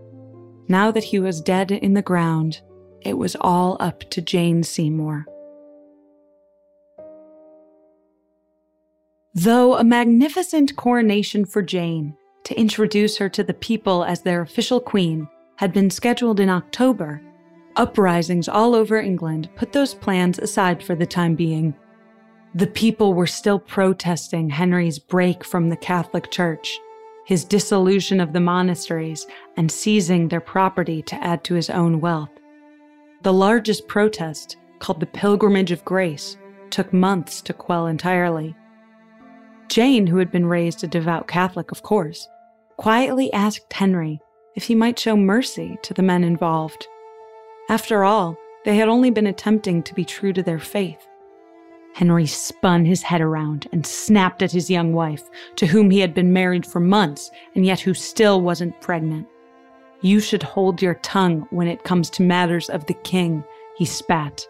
Now 0.68 0.90
that 0.90 1.04
he 1.04 1.18
was 1.18 1.42
dead 1.42 1.70
in 1.70 1.92
the 1.92 2.00
ground, 2.00 2.62
it 3.04 3.18
was 3.18 3.36
all 3.40 3.76
up 3.80 4.00
to 4.10 4.22
Jane 4.22 4.62
Seymour. 4.62 5.26
Though 9.34 9.76
a 9.76 9.84
magnificent 9.84 10.76
coronation 10.76 11.44
for 11.44 11.60
Jane 11.60 12.16
to 12.44 12.58
introduce 12.58 13.16
her 13.18 13.28
to 13.30 13.42
the 13.42 13.54
people 13.54 14.04
as 14.04 14.22
their 14.22 14.42
official 14.42 14.80
queen 14.80 15.28
had 15.56 15.72
been 15.72 15.90
scheduled 15.90 16.40
in 16.40 16.48
October, 16.48 17.20
uprisings 17.76 18.48
all 18.48 18.74
over 18.74 18.98
England 18.98 19.48
put 19.56 19.72
those 19.72 19.94
plans 19.94 20.38
aside 20.38 20.82
for 20.82 20.94
the 20.94 21.06
time 21.06 21.34
being. 21.34 21.74
The 22.54 22.68
people 22.68 23.14
were 23.14 23.26
still 23.26 23.58
protesting 23.58 24.50
Henry's 24.50 25.00
break 25.00 25.42
from 25.42 25.68
the 25.68 25.76
Catholic 25.76 26.30
Church, 26.30 26.78
his 27.26 27.44
dissolution 27.44 28.20
of 28.20 28.32
the 28.32 28.40
monasteries, 28.40 29.26
and 29.56 29.70
seizing 29.70 30.28
their 30.28 30.40
property 30.40 31.02
to 31.02 31.16
add 31.16 31.42
to 31.44 31.54
his 31.54 31.70
own 31.70 32.00
wealth. 32.00 32.33
The 33.24 33.32
largest 33.32 33.88
protest, 33.88 34.58
called 34.80 35.00
the 35.00 35.06
Pilgrimage 35.06 35.72
of 35.72 35.82
Grace, 35.82 36.36
took 36.68 36.92
months 36.92 37.40
to 37.40 37.54
quell 37.54 37.86
entirely. 37.86 38.54
Jane, 39.68 40.06
who 40.06 40.18
had 40.18 40.30
been 40.30 40.44
raised 40.44 40.84
a 40.84 40.86
devout 40.86 41.26
Catholic, 41.26 41.72
of 41.72 41.82
course, 41.82 42.28
quietly 42.76 43.32
asked 43.32 43.72
Henry 43.72 44.20
if 44.56 44.64
he 44.64 44.74
might 44.74 44.98
show 44.98 45.16
mercy 45.16 45.78
to 45.84 45.94
the 45.94 46.02
men 46.02 46.22
involved. 46.22 46.86
After 47.70 48.04
all, 48.04 48.36
they 48.66 48.76
had 48.76 48.90
only 48.90 49.08
been 49.08 49.26
attempting 49.26 49.82
to 49.84 49.94
be 49.94 50.04
true 50.04 50.34
to 50.34 50.42
their 50.42 50.58
faith. 50.58 51.08
Henry 51.94 52.26
spun 52.26 52.84
his 52.84 53.02
head 53.02 53.22
around 53.22 53.68
and 53.72 53.86
snapped 53.86 54.42
at 54.42 54.52
his 54.52 54.68
young 54.68 54.92
wife, 54.92 55.30
to 55.56 55.66
whom 55.66 55.88
he 55.88 56.00
had 56.00 56.12
been 56.12 56.34
married 56.34 56.66
for 56.66 56.78
months 56.78 57.30
and 57.54 57.64
yet 57.64 57.80
who 57.80 57.94
still 57.94 58.42
wasn't 58.42 58.78
pregnant. 58.82 59.26
You 60.04 60.20
should 60.20 60.42
hold 60.42 60.82
your 60.82 60.96
tongue 60.96 61.46
when 61.48 61.66
it 61.66 61.82
comes 61.84 62.10
to 62.10 62.22
matters 62.22 62.68
of 62.68 62.84
the 62.84 62.92
king, 62.92 63.42
he 63.78 63.86
spat. 63.86 64.46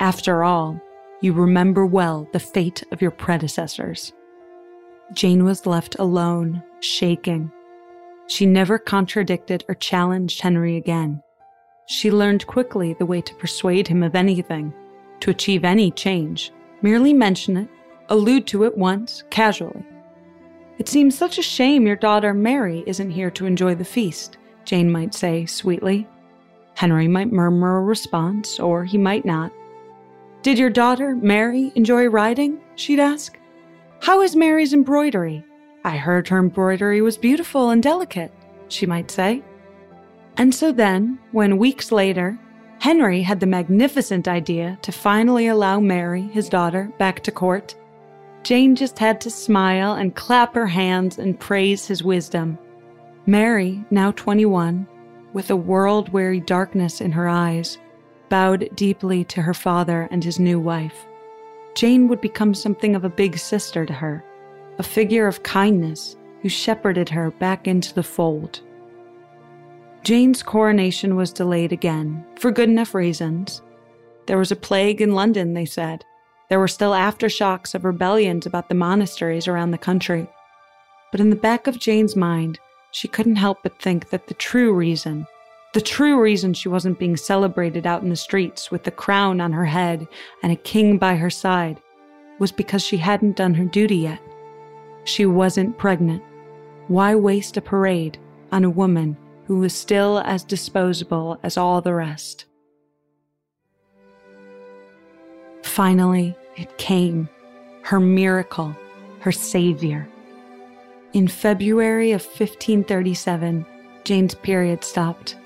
After 0.00 0.42
all, 0.42 0.80
you 1.20 1.32
remember 1.32 1.86
well 1.86 2.28
the 2.32 2.40
fate 2.40 2.82
of 2.90 3.00
your 3.00 3.12
predecessors. 3.12 4.12
Jane 5.12 5.44
was 5.44 5.64
left 5.64 5.94
alone, 6.00 6.60
shaking. 6.80 7.52
She 8.26 8.46
never 8.46 8.76
contradicted 8.76 9.64
or 9.68 9.76
challenged 9.76 10.40
Henry 10.40 10.76
again. 10.76 11.22
She 11.86 12.10
learned 12.10 12.48
quickly 12.48 12.94
the 12.94 13.06
way 13.06 13.20
to 13.20 13.34
persuade 13.36 13.86
him 13.86 14.02
of 14.02 14.16
anything, 14.16 14.74
to 15.20 15.30
achieve 15.30 15.64
any 15.64 15.92
change. 15.92 16.50
Merely 16.82 17.12
mention 17.12 17.58
it, 17.58 17.68
allude 18.08 18.48
to 18.48 18.64
it 18.64 18.76
once, 18.76 19.22
casually. 19.30 19.86
It 20.78 20.88
seems 20.88 21.16
such 21.16 21.38
a 21.38 21.42
shame 21.42 21.86
your 21.86 21.94
daughter 21.94 22.34
Mary 22.34 22.82
isn't 22.88 23.12
here 23.12 23.30
to 23.30 23.46
enjoy 23.46 23.76
the 23.76 23.84
feast. 23.84 24.36
Jane 24.64 24.90
might 24.90 25.14
say 25.14 25.46
sweetly. 25.46 26.06
Henry 26.74 27.08
might 27.08 27.32
murmur 27.32 27.78
a 27.78 27.82
response, 27.82 28.58
or 28.58 28.84
he 28.84 28.98
might 28.98 29.24
not. 29.24 29.52
Did 30.42 30.58
your 30.58 30.70
daughter, 30.70 31.14
Mary, 31.14 31.72
enjoy 31.74 32.06
riding? 32.06 32.60
she'd 32.74 33.00
ask. 33.00 33.38
How 34.00 34.20
is 34.20 34.36
Mary's 34.36 34.74
embroidery? 34.74 35.44
I 35.84 35.96
heard 35.96 36.28
her 36.28 36.38
embroidery 36.38 37.00
was 37.00 37.16
beautiful 37.16 37.70
and 37.70 37.82
delicate, 37.82 38.32
she 38.68 38.86
might 38.86 39.10
say. 39.10 39.42
And 40.36 40.54
so 40.54 40.72
then, 40.72 41.18
when 41.32 41.58
weeks 41.58 41.92
later, 41.92 42.38
Henry 42.80 43.22
had 43.22 43.40
the 43.40 43.46
magnificent 43.46 44.28
idea 44.28 44.78
to 44.82 44.92
finally 44.92 45.46
allow 45.46 45.80
Mary, 45.80 46.22
his 46.22 46.48
daughter, 46.48 46.92
back 46.98 47.22
to 47.24 47.30
court, 47.30 47.74
Jane 48.44 48.76
just 48.76 48.98
had 48.98 49.22
to 49.22 49.30
smile 49.30 49.94
and 49.94 50.14
clap 50.14 50.54
her 50.54 50.66
hands 50.66 51.18
and 51.18 51.40
praise 51.40 51.86
his 51.86 52.04
wisdom. 52.04 52.58
Mary, 53.26 53.82
now 53.90 54.10
21, 54.12 54.86
with 55.32 55.50
a 55.50 55.56
world 55.56 56.10
weary 56.10 56.40
darkness 56.40 57.00
in 57.00 57.10
her 57.10 57.26
eyes, 57.26 57.78
bowed 58.28 58.68
deeply 58.74 59.24
to 59.24 59.40
her 59.40 59.54
father 59.54 60.08
and 60.10 60.22
his 60.22 60.38
new 60.38 60.60
wife. 60.60 61.06
Jane 61.74 62.06
would 62.08 62.20
become 62.20 62.52
something 62.52 62.94
of 62.94 63.04
a 63.04 63.08
big 63.08 63.38
sister 63.38 63.86
to 63.86 63.92
her, 63.94 64.22
a 64.78 64.82
figure 64.82 65.26
of 65.26 65.42
kindness 65.42 66.16
who 66.42 66.50
shepherded 66.50 67.08
her 67.08 67.30
back 67.30 67.66
into 67.66 67.94
the 67.94 68.02
fold. 68.02 68.60
Jane's 70.02 70.42
coronation 70.42 71.16
was 71.16 71.32
delayed 71.32 71.72
again, 71.72 72.26
for 72.38 72.50
good 72.50 72.68
enough 72.68 72.94
reasons. 72.94 73.62
There 74.26 74.36
was 74.36 74.52
a 74.52 74.56
plague 74.56 75.00
in 75.00 75.14
London, 75.14 75.54
they 75.54 75.64
said. 75.64 76.04
There 76.50 76.60
were 76.60 76.68
still 76.68 76.92
aftershocks 76.92 77.74
of 77.74 77.86
rebellions 77.86 78.44
about 78.44 78.68
the 78.68 78.74
monasteries 78.74 79.48
around 79.48 79.70
the 79.70 79.78
country. 79.78 80.28
But 81.10 81.20
in 81.20 81.30
the 81.30 81.36
back 81.36 81.66
of 81.66 81.78
Jane's 81.78 82.16
mind, 82.16 82.58
she 82.94 83.08
couldn't 83.08 83.34
help 83.36 83.58
but 83.64 83.82
think 83.82 84.10
that 84.10 84.28
the 84.28 84.34
true 84.34 84.72
reason, 84.72 85.26
The 85.74 85.80
true 85.80 86.20
reason 86.20 86.54
she 86.54 86.68
wasn't 86.68 87.00
being 87.00 87.16
celebrated 87.16 87.84
out 87.84 88.02
in 88.02 88.08
the 88.08 88.14
streets 88.14 88.70
with 88.70 88.84
the 88.84 88.92
crown 88.92 89.40
on 89.40 89.50
her 89.50 89.64
head 89.64 90.06
and 90.44 90.52
a 90.52 90.56
king 90.56 90.98
by 90.98 91.16
her 91.16 91.30
side 91.30 91.80
was 92.38 92.52
because 92.52 92.84
she 92.84 92.96
hadn't 92.96 93.36
done 93.36 93.54
her 93.54 93.64
duty 93.64 93.96
yet. 93.96 94.22
She 95.02 95.26
wasn't 95.26 95.76
pregnant. 95.76 96.22
Why 96.86 97.16
waste 97.16 97.56
a 97.56 97.60
parade 97.60 98.18
on 98.52 98.62
a 98.62 98.70
woman 98.70 99.16
who 99.46 99.58
was 99.58 99.74
still 99.74 100.20
as 100.20 100.44
disposable 100.44 101.40
as 101.42 101.56
all 101.56 101.80
the 101.80 101.94
rest? 101.94 102.44
Finally, 105.64 106.36
it 106.56 106.78
came 106.78 107.28
her 107.82 107.98
miracle, 107.98 108.76
her 109.18 109.32
savior. 109.32 110.08
In 111.14 111.28
February 111.28 112.10
of 112.10 112.22
1537, 112.24 113.64
Jane's 114.02 114.34
period 114.34 114.82
stopped. 114.82 115.36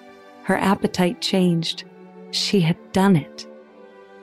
Her 0.45 0.57
appetite 0.57 1.21
changed. 1.21 1.85
She 2.31 2.63
had 2.63 2.79
done 2.93 3.17
it. 3.17 3.47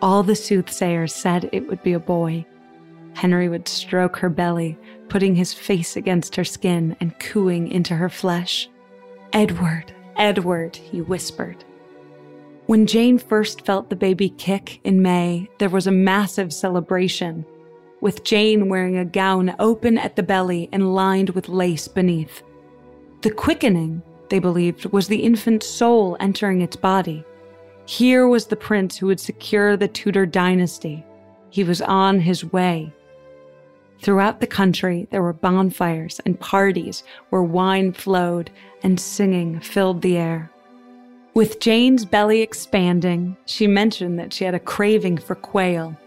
All 0.01 0.23
the 0.23 0.35
soothsayers 0.35 1.13
said 1.13 1.47
it 1.51 1.67
would 1.67 1.83
be 1.83 1.93
a 1.93 1.99
boy. 1.99 2.47
Henry 3.13 3.47
would 3.47 3.67
stroke 3.67 4.17
her 4.17 4.29
belly, 4.29 4.75
putting 5.07 5.35
his 5.35 5.53
face 5.53 5.95
against 5.95 6.35
her 6.35 6.43
skin 6.43 6.97
and 6.99 7.17
cooing 7.19 7.67
into 7.67 7.95
her 7.95 8.09
flesh. 8.09 8.67
Edward, 9.31 9.93
Edward, 10.15 10.75
he 10.75 10.99
whispered. 11.01 11.63
When 12.65 12.87
Jane 12.87 13.19
first 13.19 13.63
felt 13.67 13.91
the 13.91 13.95
baby 13.95 14.29
kick 14.29 14.79
in 14.83 15.03
May, 15.03 15.47
there 15.59 15.69
was 15.69 15.85
a 15.85 15.91
massive 15.91 16.51
celebration, 16.51 17.45
with 18.05 18.23
Jane 18.23 18.69
wearing 18.69 18.99
a 18.99 19.03
gown 19.03 19.55
open 19.57 19.97
at 19.97 20.15
the 20.15 20.21
belly 20.21 20.69
and 20.71 20.93
lined 20.93 21.31
with 21.31 21.49
lace 21.49 21.87
beneath. 21.87 22.43
The 23.21 23.31
quickening, 23.31 24.03
they 24.29 24.37
believed, 24.37 24.85
was 24.93 25.07
the 25.07 25.23
infant's 25.23 25.67
soul 25.67 26.15
entering 26.19 26.61
its 26.61 26.75
body. 26.75 27.25
Here 27.87 28.27
was 28.27 28.45
the 28.45 28.55
prince 28.55 28.95
who 28.95 29.07
would 29.07 29.19
secure 29.19 29.75
the 29.75 29.87
Tudor 29.87 30.27
dynasty. 30.27 31.03
He 31.49 31.63
was 31.63 31.81
on 31.81 32.19
his 32.19 32.45
way. 32.45 32.93
Throughout 34.03 34.39
the 34.39 34.45
country, 34.45 35.07
there 35.09 35.23
were 35.23 35.33
bonfires 35.33 36.21
and 36.27 36.39
parties 36.39 37.03
where 37.31 37.41
wine 37.41 37.91
flowed 37.91 38.51
and 38.83 38.99
singing 38.99 39.59
filled 39.61 40.03
the 40.03 40.17
air. 40.17 40.51
With 41.33 41.59
Jane's 41.59 42.05
belly 42.05 42.43
expanding, 42.43 43.35
she 43.47 43.65
mentioned 43.65 44.19
that 44.19 44.31
she 44.31 44.45
had 44.45 44.53
a 44.53 44.59
craving 44.59 45.17
for 45.17 45.33
quail. 45.33 45.97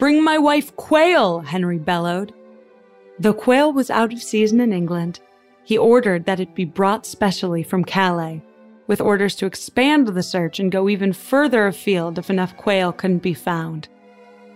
Bring 0.00 0.24
my 0.24 0.38
wife 0.38 0.74
quail, 0.76 1.40
Henry 1.40 1.76
bellowed. 1.76 2.32
Though 3.18 3.34
quail 3.34 3.70
was 3.70 3.90
out 3.90 4.14
of 4.14 4.22
season 4.22 4.58
in 4.58 4.72
England, 4.72 5.20
he 5.62 5.76
ordered 5.76 6.24
that 6.24 6.40
it 6.40 6.54
be 6.54 6.64
brought 6.64 7.04
specially 7.04 7.62
from 7.62 7.84
Calais, 7.84 8.42
with 8.86 9.02
orders 9.02 9.36
to 9.36 9.46
expand 9.46 10.08
the 10.08 10.22
search 10.22 10.58
and 10.58 10.72
go 10.72 10.88
even 10.88 11.12
further 11.12 11.66
afield 11.66 12.18
if 12.18 12.30
enough 12.30 12.56
quail 12.56 12.94
couldn't 12.94 13.18
be 13.18 13.34
found. 13.34 13.90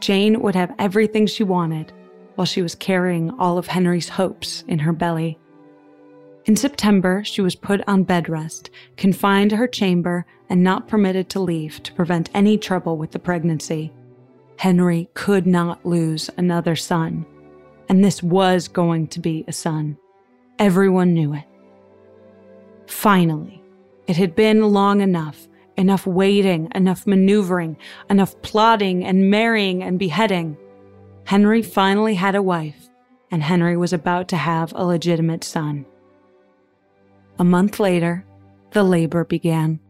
Jane 0.00 0.40
would 0.40 0.54
have 0.54 0.74
everything 0.78 1.26
she 1.26 1.44
wanted 1.44 1.92
while 2.36 2.46
she 2.46 2.62
was 2.62 2.74
carrying 2.74 3.30
all 3.32 3.58
of 3.58 3.66
Henry's 3.66 4.08
hopes 4.08 4.64
in 4.66 4.78
her 4.78 4.94
belly. 4.94 5.38
In 6.46 6.56
September, 6.56 7.22
she 7.22 7.42
was 7.42 7.54
put 7.54 7.86
on 7.86 8.04
bed 8.04 8.30
rest, 8.30 8.70
confined 8.96 9.50
to 9.50 9.56
her 9.56 9.68
chamber, 9.68 10.24
and 10.48 10.64
not 10.64 10.88
permitted 10.88 11.28
to 11.28 11.40
leave 11.40 11.82
to 11.82 11.92
prevent 11.92 12.30
any 12.32 12.56
trouble 12.56 12.96
with 12.96 13.10
the 13.10 13.18
pregnancy. 13.18 13.92
Henry 14.56 15.08
could 15.14 15.46
not 15.46 15.84
lose 15.84 16.30
another 16.36 16.76
son, 16.76 17.26
and 17.88 18.04
this 18.04 18.22
was 18.22 18.68
going 18.68 19.08
to 19.08 19.20
be 19.20 19.44
a 19.46 19.52
son. 19.52 19.98
Everyone 20.58 21.12
knew 21.12 21.34
it. 21.34 21.44
Finally, 22.86 23.62
it 24.06 24.16
had 24.16 24.34
been 24.34 24.72
long 24.72 25.00
enough 25.00 25.48
enough 25.76 26.06
waiting, 26.06 26.70
enough 26.74 27.06
maneuvering, 27.06 27.76
enough 28.08 28.40
plotting 28.42 29.04
and 29.04 29.30
marrying 29.30 29.82
and 29.82 29.98
beheading. 29.98 30.56
Henry 31.24 31.62
finally 31.62 32.14
had 32.14 32.34
a 32.34 32.42
wife, 32.42 32.88
and 33.30 33.42
Henry 33.42 33.76
was 33.76 33.92
about 33.92 34.28
to 34.28 34.36
have 34.36 34.72
a 34.74 34.84
legitimate 34.84 35.42
son. 35.42 35.84
A 37.38 37.44
month 37.44 37.80
later, 37.80 38.24
the 38.70 38.84
labor 38.84 39.24
began. 39.24 39.80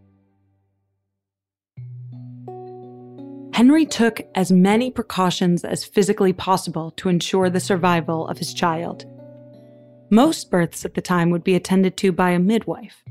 Henry 3.55 3.87
took 3.87 4.21
as 4.35 4.51
many 4.51 4.91
precautions 4.91 5.63
as 5.65 5.85
physically 5.85 6.33
possible 6.33 6.91
to 6.97 7.09
ensure 7.09 7.49
the 7.49 7.61
survival 7.61 8.27
of 8.27 8.37
his 8.37 8.53
child. 8.53 9.05
Most 10.11 10.51
births 10.51 10.85
at 10.85 10.95
the 10.95 11.01
time 11.01 11.31
would 11.31 11.45
be 11.45 11.55
attended 11.55 11.97
to 11.99 12.11
by 12.11 12.31
a 12.31 12.41
midwife. 12.41 13.05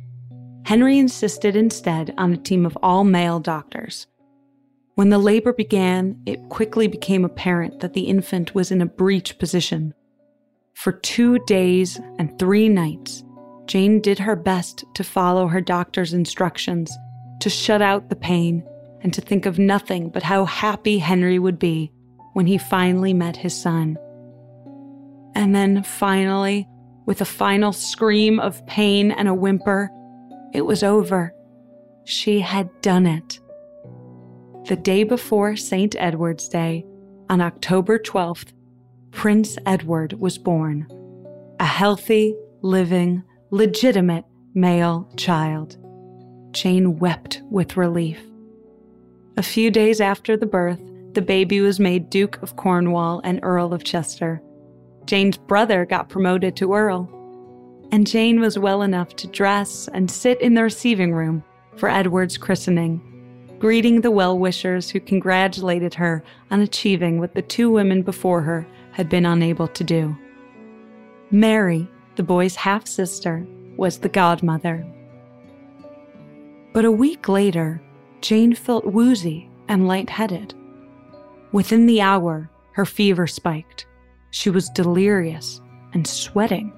Henry 0.65 0.99
insisted 0.99 1.55
instead 1.55 2.13
on 2.17 2.33
a 2.33 2.37
team 2.37 2.65
of 2.65 2.77
all 2.83 3.05
male 3.05 3.39
doctors. 3.39 4.07
When 4.95 5.07
the 5.07 5.17
labor 5.17 5.53
began, 5.53 6.21
it 6.25 6.49
quickly 6.49 6.87
became 6.87 7.23
apparent 7.23 7.79
that 7.79 7.93
the 7.93 8.01
infant 8.01 8.53
was 8.53 8.69
in 8.69 8.81
a 8.81 8.85
breech 8.85 9.39
position. 9.39 9.93
For 10.73 10.91
two 10.91 11.39
days 11.45 12.01
and 12.19 12.37
three 12.37 12.67
nights, 12.67 13.23
Jane 13.65 14.01
did 14.01 14.19
her 14.19 14.35
best 14.35 14.83
to 14.95 15.05
follow 15.05 15.47
her 15.47 15.61
doctor's 15.61 16.11
instructions, 16.13 16.91
to 17.39 17.49
shut 17.49 17.81
out 17.81 18.09
the 18.09 18.17
pain, 18.17 18.67
and 19.03 19.13
to 19.13 19.21
think 19.21 19.45
of 19.45 19.59
nothing 19.59 20.09
but 20.09 20.23
how 20.23 20.45
happy 20.45 20.97
Henry 20.97 21.37
would 21.37 21.59
be 21.59 21.91
when 22.33 22.47
he 22.47 22.57
finally 22.57 23.13
met 23.13 23.37
his 23.37 23.53
son. 23.53 23.97
And 25.35 25.53
then 25.53 25.83
finally, 25.83 26.67
with 27.05 27.21
a 27.21 27.25
final 27.25 27.73
scream 27.73 28.39
of 28.39 28.65
pain 28.65 29.11
and 29.11 29.27
a 29.27 29.33
whimper, 29.33 29.89
it 30.53 30.61
was 30.61 30.83
over. 30.83 31.33
She 32.05 32.39
had 32.39 32.69
done 32.81 33.05
it. 33.05 33.39
The 34.67 34.77
day 34.77 35.03
before 35.03 35.57
St. 35.57 35.95
Edward's 35.99 36.47
Day, 36.47 36.85
on 37.29 37.41
October 37.41 37.99
12th, 37.99 38.53
Prince 39.11 39.57
Edward 39.65 40.13
was 40.13 40.37
born. 40.37 40.87
A 41.59 41.65
healthy, 41.65 42.35
living, 42.61 43.23
legitimate 43.51 44.25
male 44.53 45.11
child. 45.17 45.77
Jane 46.51 46.99
wept 46.99 47.41
with 47.49 47.77
relief. 47.77 48.19
A 49.37 49.43
few 49.43 49.71
days 49.71 49.99
after 49.99 50.37
the 50.37 50.45
birth, 50.45 50.79
the 51.13 51.21
baby 51.21 51.61
was 51.61 51.79
made 51.79 52.09
Duke 52.09 52.41
of 52.41 52.55
Cornwall 52.55 53.21
and 53.23 53.39
Earl 53.43 53.73
of 53.73 53.83
Chester. 53.83 54.41
Jane's 55.05 55.37
brother 55.37 55.85
got 55.85 56.09
promoted 56.09 56.55
to 56.57 56.73
Earl. 56.73 57.09
And 57.91 58.07
Jane 58.07 58.39
was 58.39 58.57
well 58.57 58.81
enough 58.81 59.15
to 59.17 59.27
dress 59.27 59.87
and 59.93 60.09
sit 60.09 60.41
in 60.41 60.53
the 60.53 60.63
receiving 60.63 61.13
room 61.13 61.43
for 61.77 61.89
Edward's 61.89 62.37
christening 62.37 63.01
greeting 63.63 64.01
the 64.01 64.11
well 64.11 64.37
wishers 64.37 64.89
who 64.89 64.99
congratulated 64.99 65.93
her 65.93 66.21
on 66.51 66.59
achieving 66.59 67.17
what 67.17 67.33
the 67.33 67.41
two 67.41 67.71
women 67.71 68.01
before 68.01 68.41
her 68.41 68.67
had 68.91 69.07
been 69.07 69.25
unable 69.25 69.69
to 69.69 69.85
do. 69.85 70.13
Mary, 71.31 71.87
the 72.17 72.23
boy's 72.23 72.57
half 72.57 72.85
sister, 72.85 73.47
was 73.77 73.99
the 73.99 74.09
godmother. 74.09 74.85
But 76.73 76.83
a 76.83 76.91
week 76.91 77.29
later, 77.29 77.81
Jane 78.23 78.55
felt 78.55 78.85
woozy 78.85 79.49
and 79.67 79.85
lightheaded. 79.85 80.53
Within 81.51 81.87
the 81.87 81.99
hour, 81.99 82.49
her 82.71 82.85
fever 82.85 83.27
spiked. 83.27 83.85
She 84.31 84.49
was 84.49 84.69
delirious 84.69 85.59
and 85.93 86.07
sweating. 86.07 86.71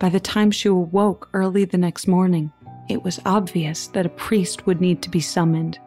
By 0.00 0.08
the 0.08 0.18
time 0.18 0.50
she 0.50 0.68
awoke 0.68 1.28
early 1.32 1.64
the 1.64 1.78
next 1.78 2.08
morning, 2.08 2.52
it 2.88 3.04
was 3.04 3.20
obvious 3.24 3.86
that 3.88 4.04
a 4.04 4.08
priest 4.08 4.66
would 4.66 4.80
need 4.80 5.00
to 5.02 5.08
be 5.08 5.20
summoned. 5.20 5.78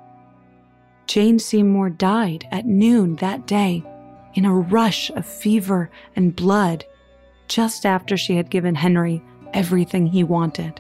Jane 1.05 1.37
Seymour 1.37 1.89
died 1.89 2.47
at 2.49 2.65
noon 2.65 3.17
that 3.17 3.45
day 3.45 3.83
in 4.35 4.45
a 4.45 4.55
rush 4.55 5.09
of 5.11 5.25
fever 5.25 5.91
and 6.15 6.33
blood 6.33 6.85
just 7.49 7.85
after 7.85 8.15
she 8.15 8.37
had 8.37 8.49
given 8.49 8.75
Henry 8.75 9.21
everything 9.53 10.07
he 10.07 10.23
wanted, 10.23 10.79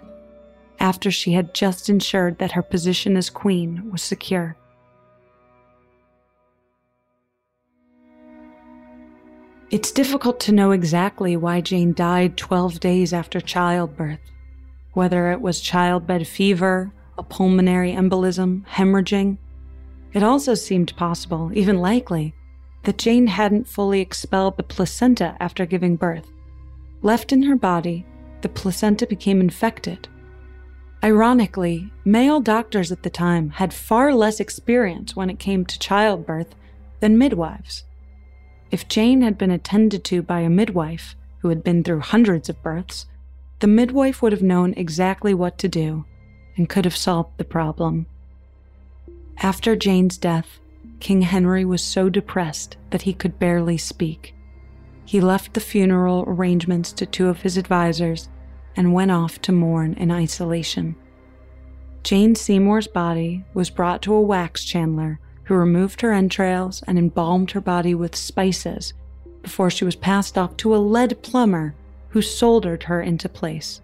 after 0.81 1.11
she 1.11 1.31
had 1.33 1.53
just 1.53 1.87
ensured 1.89 2.39
that 2.39 2.51
her 2.51 2.61
position 2.61 3.15
as 3.15 3.29
queen 3.29 3.89
was 3.91 4.01
secure. 4.01 4.57
It's 9.69 9.91
difficult 9.91 10.41
to 10.41 10.51
know 10.51 10.71
exactly 10.71 11.37
why 11.37 11.61
Jane 11.61 11.93
died 11.93 12.35
12 12.35 12.81
days 12.81 13.13
after 13.13 13.39
childbirth, 13.39 14.19
whether 14.93 15.31
it 15.31 15.39
was 15.39 15.61
childbed 15.61 16.27
fever, 16.27 16.91
a 17.17 17.23
pulmonary 17.23 17.93
embolism, 17.93 18.65
hemorrhaging, 18.67 19.37
it 20.13 20.23
also 20.23 20.55
seemed 20.55 20.95
possible, 20.97 21.51
even 21.53 21.79
likely, 21.79 22.33
that 22.83 22.97
Jane 22.97 23.27
hadn't 23.27 23.67
fully 23.67 24.01
expelled 24.01 24.57
the 24.57 24.63
placenta 24.63 25.37
after 25.39 25.65
giving 25.65 25.95
birth. 25.95 26.27
Left 27.01 27.31
in 27.31 27.43
her 27.43 27.55
body, 27.55 28.05
the 28.41 28.49
placenta 28.49 29.07
became 29.07 29.39
infected. 29.39 30.09
Ironically, 31.03 31.91
male 32.05 32.39
doctors 32.39 32.91
at 32.91 33.01
the 33.01 33.09
time 33.09 33.49
had 33.51 33.73
far 33.73 34.13
less 34.13 34.39
experience 34.39 35.15
when 35.15 35.31
it 35.31 35.39
came 35.39 35.65
to 35.65 35.79
childbirth 35.79 36.53
than 36.99 37.17
midwives. 37.17 37.85
If 38.69 38.87
Jane 38.87 39.21
had 39.21 39.37
been 39.37 39.49
attended 39.49 40.03
to 40.05 40.21
by 40.21 40.41
a 40.41 40.49
midwife 40.49 41.15
who 41.39 41.49
had 41.49 41.63
been 41.63 41.83
through 41.83 42.01
hundreds 42.01 42.49
of 42.49 42.61
births, 42.61 43.07
the 43.59 43.67
midwife 43.67 44.21
would 44.21 44.31
have 44.31 44.43
known 44.43 44.75
exactly 44.77 45.33
what 45.33 45.57
to 45.57 45.67
do 45.67 46.05
and 46.55 46.69
could 46.69 46.85
have 46.85 46.95
solved 46.95 47.37
the 47.37 47.43
problem. 47.43 48.05
After 49.37 49.75
Jane's 49.75 50.17
death, 50.17 50.59
King 50.99 51.23
Henry 51.23 51.65
was 51.65 51.83
so 51.83 52.09
depressed 52.09 52.77
that 52.91 53.01
he 53.01 53.13
could 53.13 53.39
barely 53.39 53.77
speak. 53.77 54.35
He 55.03 55.19
left 55.19 55.53
the 55.55 55.59
funeral 55.59 56.23
arrangements 56.27 56.93
to 56.93 57.07
two 57.07 57.27
of 57.27 57.41
his 57.41 57.57
advisors 57.57 58.29
and 58.75 58.93
went 58.93 59.11
off 59.11 59.41
to 59.41 59.51
mourn 59.51 59.93
in 59.93 60.11
isolation. 60.11 60.95
Jane 62.03 62.35
Seymour's 62.35 62.87
body 62.87 63.43
was 63.53 63.69
brought 63.69 64.01
to 64.03 64.13
a 64.13 64.21
wax 64.21 64.63
chandler 64.63 65.19
who 65.43 65.55
removed 65.55 66.01
her 66.01 66.13
entrails 66.13 66.83
and 66.87 66.97
embalmed 66.97 67.51
her 67.51 67.61
body 67.61 67.93
with 67.93 68.15
spices 68.15 68.93
before 69.41 69.69
she 69.69 69.85
was 69.85 69.95
passed 69.95 70.37
off 70.37 70.55
to 70.57 70.75
a 70.75 70.77
lead 70.77 71.21
plumber 71.21 71.75
who 72.09 72.21
soldered 72.21 72.83
her 72.83 73.01
into 73.01 73.29
place. 73.29 73.81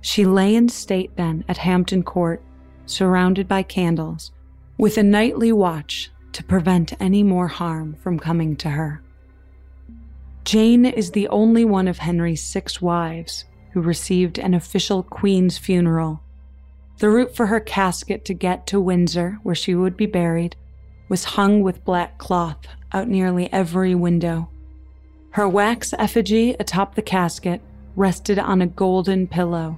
She 0.00 0.24
lay 0.24 0.54
in 0.54 0.68
state 0.68 1.16
then 1.16 1.44
at 1.48 1.56
Hampton 1.58 2.02
Court, 2.02 2.42
surrounded 2.86 3.48
by 3.48 3.62
candles, 3.62 4.32
with 4.76 4.98
a 4.98 5.02
nightly 5.02 5.52
watch 5.52 6.10
to 6.32 6.44
prevent 6.44 7.00
any 7.00 7.22
more 7.22 7.48
harm 7.48 7.96
from 8.02 8.18
coming 8.18 8.56
to 8.56 8.70
her. 8.70 9.02
Jane 10.44 10.84
is 10.84 11.12
the 11.12 11.28
only 11.28 11.64
one 11.64 11.88
of 11.88 11.98
Henry's 11.98 12.42
six 12.42 12.82
wives 12.82 13.46
who 13.74 13.82
received 13.82 14.38
an 14.38 14.54
official 14.54 15.02
Queen's 15.02 15.58
funeral. 15.58 16.22
The 16.98 17.10
route 17.10 17.34
for 17.34 17.46
her 17.46 17.58
casket 17.58 18.24
to 18.26 18.34
get 18.34 18.68
to 18.68 18.80
Windsor, 18.80 19.40
where 19.42 19.56
she 19.56 19.74
would 19.74 19.96
be 19.96 20.06
buried, 20.06 20.54
was 21.08 21.24
hung 21.24 21.60
with 21.60 21.84
black 21.84 22.16
cloth 22.16 22.68
out 22.92 23.08
nearly 23.08 23.52
every 23.52 23.96
window. 23.96 24.48
Her 25.30 25.48
wax 25.48 25.92
effigy 25.98 26.50
atop 26.60 26.94
the 26.94 27.02
casket 27.02 27.60
rested 27.96 28.38
on 28.38 28.62
a 28.62 28.68
golden 28.68 29.26
pillow. 29.26 29.76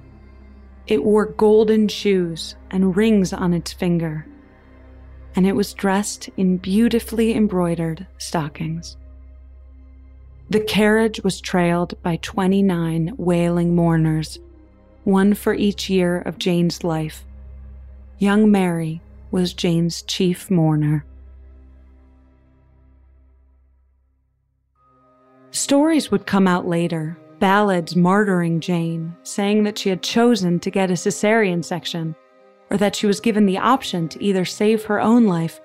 It 0.85 1.03
wore 1.03 1.25
golden 1.25 1.87
shoes 1.87 2.55
and 2.69 2.95
rings 2.95 3.33
on 3.33 3.51
its 3.51 3.73
finger, 3.73 4.27
and 5.35 5.47
it 5.47 5.55
was 5.55 5.73
dressed 5.73 6.29
in 6.37 6.57
beautifully 6.57 7.35
embroidered 7.35 8.05
stockings. 8.19 8.95
The 10.49 10.61
carriage 10.61 11.21
was 11.23 11.41
trailed 11.41 12.01
by 12.01 12.17
29 12.17 13.15
wailing 13.17 13.75
mourners, 13.75 14.39
one 15.03 15.33
for 15.33 15.53
each 15.53 15.89
year 15.89 16.21
of 16.21 16.37
Jane's 16.37 16.85
life. 16.85 17.25
Young 18.17 18.49
Mary 18.49 19.01
was 19.29 19.53
Jane's 19.53 20.03
chief 20.03 20.49
mourner. 20.49 21.03
Stories 25.51 26.11
would 26.11 26.25
come 26.25 26.47
out 26.47 26.65
later, 26.65 27.17
ballads 27.39 27.95
martyring 27.95 28.61
Jane, 28.61 29.13
saying 29.23 29.63
that 29.63 29.77
she 29.77 29.89
had 29.89 30.01
chosen 30.01 30.61
to 30.61 30.71
get 30.71 30.89
a 30.89 30.93
cesarean 30.93 31.63
section, 31.63 32.15
or 32.71 32.77
that 32.77 32.95
she 32.95 33.05
was 33.05 33.19
given 33.19 33.45
the 33.45 33.57
option 33.57 34.07
to 34.07 34.23
either 34.23 34.45
save 34.45 34.85
her 34.85 35.01
own 35.01 35.25
life 35.25 35.59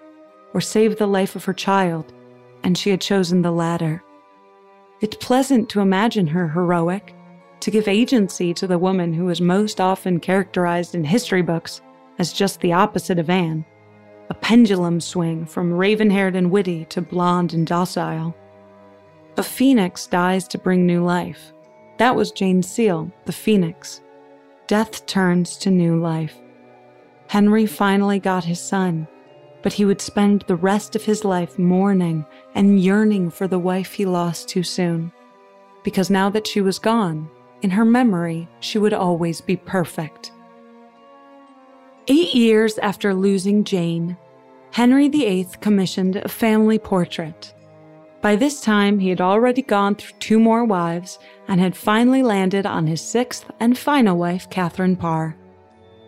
or 0.54 0.60
save 0.60 0.96
the 0.98 1.06
life 1.06 1.36
of 1.36 1.44
her 1.44 1.54
child, 1.54 2.12
and 2.64 2.76
she 2.76 2.90
had 2.90 3.00
chosen 3.00 3.42
the 3.42 3.52
latter. 3.52 4.02
It's 5.02 5.16
pleasant 5.16 5.68
to 5.70 5.80
imagine 5.80 6.28
her 6.28 6.48
heroic, 6.48 7.14
to 7.60 7.70
give 7.70 7.88
agency 7.88 8.54
to 8.54 8.66
the 8.66 8.78
woman 8.78 9.12
who 9.12 9.28
is 9.28 9.40
most 9.40 9.80
often 9.80 10.20
characterized 10.20 10.94
in 10.94 11.04
history 11.04 11.42
books 11.42 11.82
as 12.18 12.32
just 12.32 12.60
the 12.60 12.72
opposite 12.72 13.18
of 13.18 13.28
Anne 13.28 13.64
a 14.30 14.34
pendulum 14.34 14.98
swing 14.98 15.44
from 15.44 15.74
raven 15.74 16.08
haired 16.08 16.34
and 16.34 16.50
witty 16.50 16.86
to 16.86 17.02
blonde 17.02 17.52
and 17.52 17.66
docile. 17.66 18.34
A 19.36 19.42
phoenix 19.42 20.06
dies 20.06 20.48
to 20.48 20.58
bring 20.58 20.86
new 20.86 21.04
life. 21.04 21.52
That 21.98 22.16
was 22.16 22.32
Jane 22.32 22.62
seal, 22.62 23.12
the 23.26 23.32
phoenix. 23.32 24.00
Death 24.68 25.04
turns 25.04 25.58
to 25.58 25.70
new 25.70 26.00
life. 26.00 26.34
Henry 27.28 27.66
finally 27.66 28.18
got 28.18 28.44
his 28.44 28.58
son, 28.58 29.06
but 29.62 29.72
he 29.72 29.84
would 29.84 30.00
spend 30.00 30.42
the 30.42 30.56
rest 30.56 30.96
of 30.96 31.04
his 31.04 31.24
life 31.24 31.58
mourning 31.58 32.24
and 32.54 32.82
yearning 32.82 33.30
for 33.30 33.46
the 33.46 33.58
wife 33.58 33.92
he 33.92 34.04
lost 34.04 34.48
too 34.48 34.62
soon. 34.62 35.12
Because 35.84 36.10
now 36.10 36.30
that 36.30 36.46
she 36.46 36.60
was 36.60 36.78
gone, 36.78 37.28
in 37.62 37.70
her 37.70 37.84
memory, 37.84 38.48
she 38.60 38.78
would 38.78 38.92
always 38.92 39.40
be 39.40 39.56
perfect. 39.56 40.32
Eight 42.08 42.34
years 42.34 42.78
after 42.78 43.14
losing 43.14 43.64
Jane, 43.64 44.16
Henry 44.72 45.08
VIII 45.08 45.48
commissioned 45.60 46.16
a 46.16 46.28
family 46.28 46.78
portrait 46.78 47.54
by 48.22 48.36
this 48.36 48.60
time, 48.60 49.00
he 49.00 49.08
had 49.08 49.20
already 49.20 49.62
gone 49.62 49.96
through 49.96 50.16
two 50.20 50.38
more 50.38 50.64
wives 50.64 51.18
and 51.48 51.60
had 51.60 51.76
finally 51.76 52.22
landed 52.22 52.64
on 52.64 52.86
his 52.86 53.00
sixth 53.00 53.50
and 53.58 53.76
final 53.76 54.16
wife, 54.16 54.48
Catherine 54.48 54.94
Parr. 54.94 55.36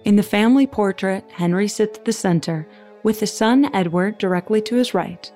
In 0.05 0.15
the 0.15 0.23
family 0.23 0.69
portrait, 0.69 1.29
Henry 1.33 1.67
sits 1.67 1.99
at 1.99 2.05
the 2.05 2.13
center, 2.13 2.69
with 3.05 3.21
his 3.21 3.33
son 3.33 3.73
Edward 3.73 4.19
directly 4.19 4.61
to 4.63 4.75
his 4.75 4.95
right. 4.95 5.31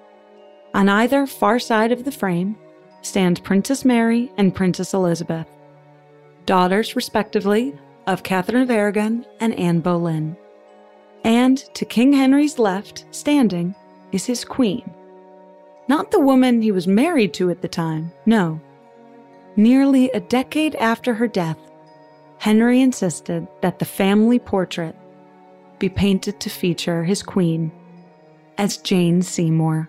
On 0.74 0.88
either 0.88 1.26
far 1.26 1.60
side 1.60 1.92
of 1.92 2.04
the 2.04 2.10
frame 2.10 2.56
stand 3.02 3.44
Princess 3.44 3.84
Mary 3.84 4.32
and 4.36 4.54
Princess 4.54 4.92
Elizabeth, 4.92 5.46
daughters, 6.46 6.96
respectively, 6.96 7.78
of 8.08 8.24
Catherine 8.24 8.62
of 8.62 8.70
Aragon 8.70 9.24
and 9.38 9.54
Anne 9.54 9.80
Boleyn. 9.80 10.36
And 11.24 11.58
to 11.74 11.84
King 11.84 12.12
Henry's 12.12 12.58
left, 12.58 13.04
standing, 13.10 13.74
is 14.12 14.24
his 14.24 14.44
queen, 14.44 14.92
not 15.88 16.10
the 16.10 16.20
woman 16.20 16.62
he 16.62 16.72
was 16.72 16.86
married 16.88 17.34
to 17.34 17.50
at 17.50 17.62
the 17.62 17.68
time, 17.68 18.12
no. 18.26 18.60
Nearly 19.56 20.10
a 20.10 20.20
decade 20.20 20.74
after 20.76 21.14
her 21.14 21.28
death, 21.28 21.58
Henry 22.38 22.80
insisted 22.80 23.46
that 23.60 23.78
the 23.78 23.84
family 23.84 24.38
portrait 24.38 24.96
be 25.78 25.88
painted 25.88 26.40
to 26.40 26.50
feature 26.50 27.04
his 27.04 27.22
queen 27.22 27.72
as 28.56 28.78
Jane 28.78 29.22
Seymour. 29.22 29.88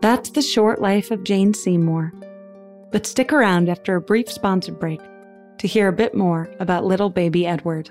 That's 0.00 0.30
the 0.30 0.42
short 0.42 0.82
life 0.82 1.10
of 1.10 1.24
Jane 1.24 1.54
Seymour. 1.54 2.12
But 2.92 3.06
stick 3.06 3.32
around 3.32 3.68
after 3.68 3.96
a 3.96 4.00
brief 4.00 4.30
sponsor 4.30 4.72
break 4.72 5.00
to 5.58 5.66
hear 5.66 5.88
a 5.88 5.92
bit 5.92 6.14
more 6.14 6.54
about 6.60 6.84
little 6.84 7.10
baby 7.10 7.46
Edward. 7.46 7.90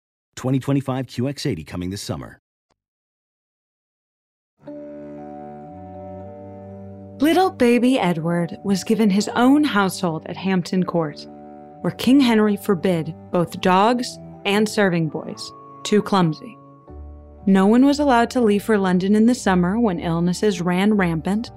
2025 0.41 1.05
QX80 1.05 1.67
coming 1.67 1.91
this 1.91 2.01
summer. 2.01 2.39
Little 7.19 7.51
baby 7.51 7.99
Edward 7.99 8.57
was 8.63 8.83
given 8.83 9.11
his 9.11 9.29
own 9.35 9.63
household 9.63 10.25
at 10.25 10.35
Hampton 10.35 10.83
Court, 10.83 11.27
where 11.81 11.93
King 11.93 12.19
Henry 12.19 12.57
forbid 12.57 13.13
both 13.31 13.61
dogs 13.61 14.17
and 14.45 14.67
serving 14.67 15.09
boys, 15.09 15.51
too 15.83 16.01
clumsy. 16.01 16.57
No 17.45 17.67
one 17.67 17.85
was 17.85 17.99
allowed 17.99 18.31
to 18.31 18.41
leave 18.41 18.63
for 18.63 18.79
London 18.79 19.15
in 19.15 19.27
the 19.27 19.35
summer 19.35 19.79
when 19.79 19.99
illnesses 19.99 20.59
ran 20.59 20.95
rampant. 20.95 21.51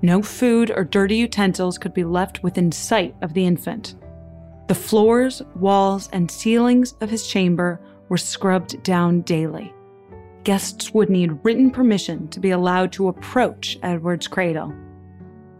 No 0.00 0.22
food 0.22 0.70
or 0.74 0.84
dirty 0.84 1.16
utensils 1.16 1.76
could 1.76 1.92
be 1.92 2.04
left 2.04 2.42
within 2.42 2.72
sight 2.72 3.14
of 3.20 3.34
the 3.34 3.44
infant. 3.44 3.96
The 4.68 4.74
floors, 4.74 5.42
walls, 5.56 6.08
and 6.14 6.30
ceilings 6.30 6.94
of 7.02 7.10
his 7.10 7.26
chamber 7.26 7.78
were 8.10 8.18
scrubbed 8.18 8.82
down 8.82 9.22
daily. 9.22 9.72
Guests 10.44 10.92
would 10.92 11.08
need 11.08 11.38
written 11.42 11.70
permission 11.70 12.28
to 12.28 12.40
be 12.40 12.50
allowed 12.50 12.92
to 12.92 13.08
approach 13.08 13.78
Edward's 13.82 14.28
cradle. 14.28 14.74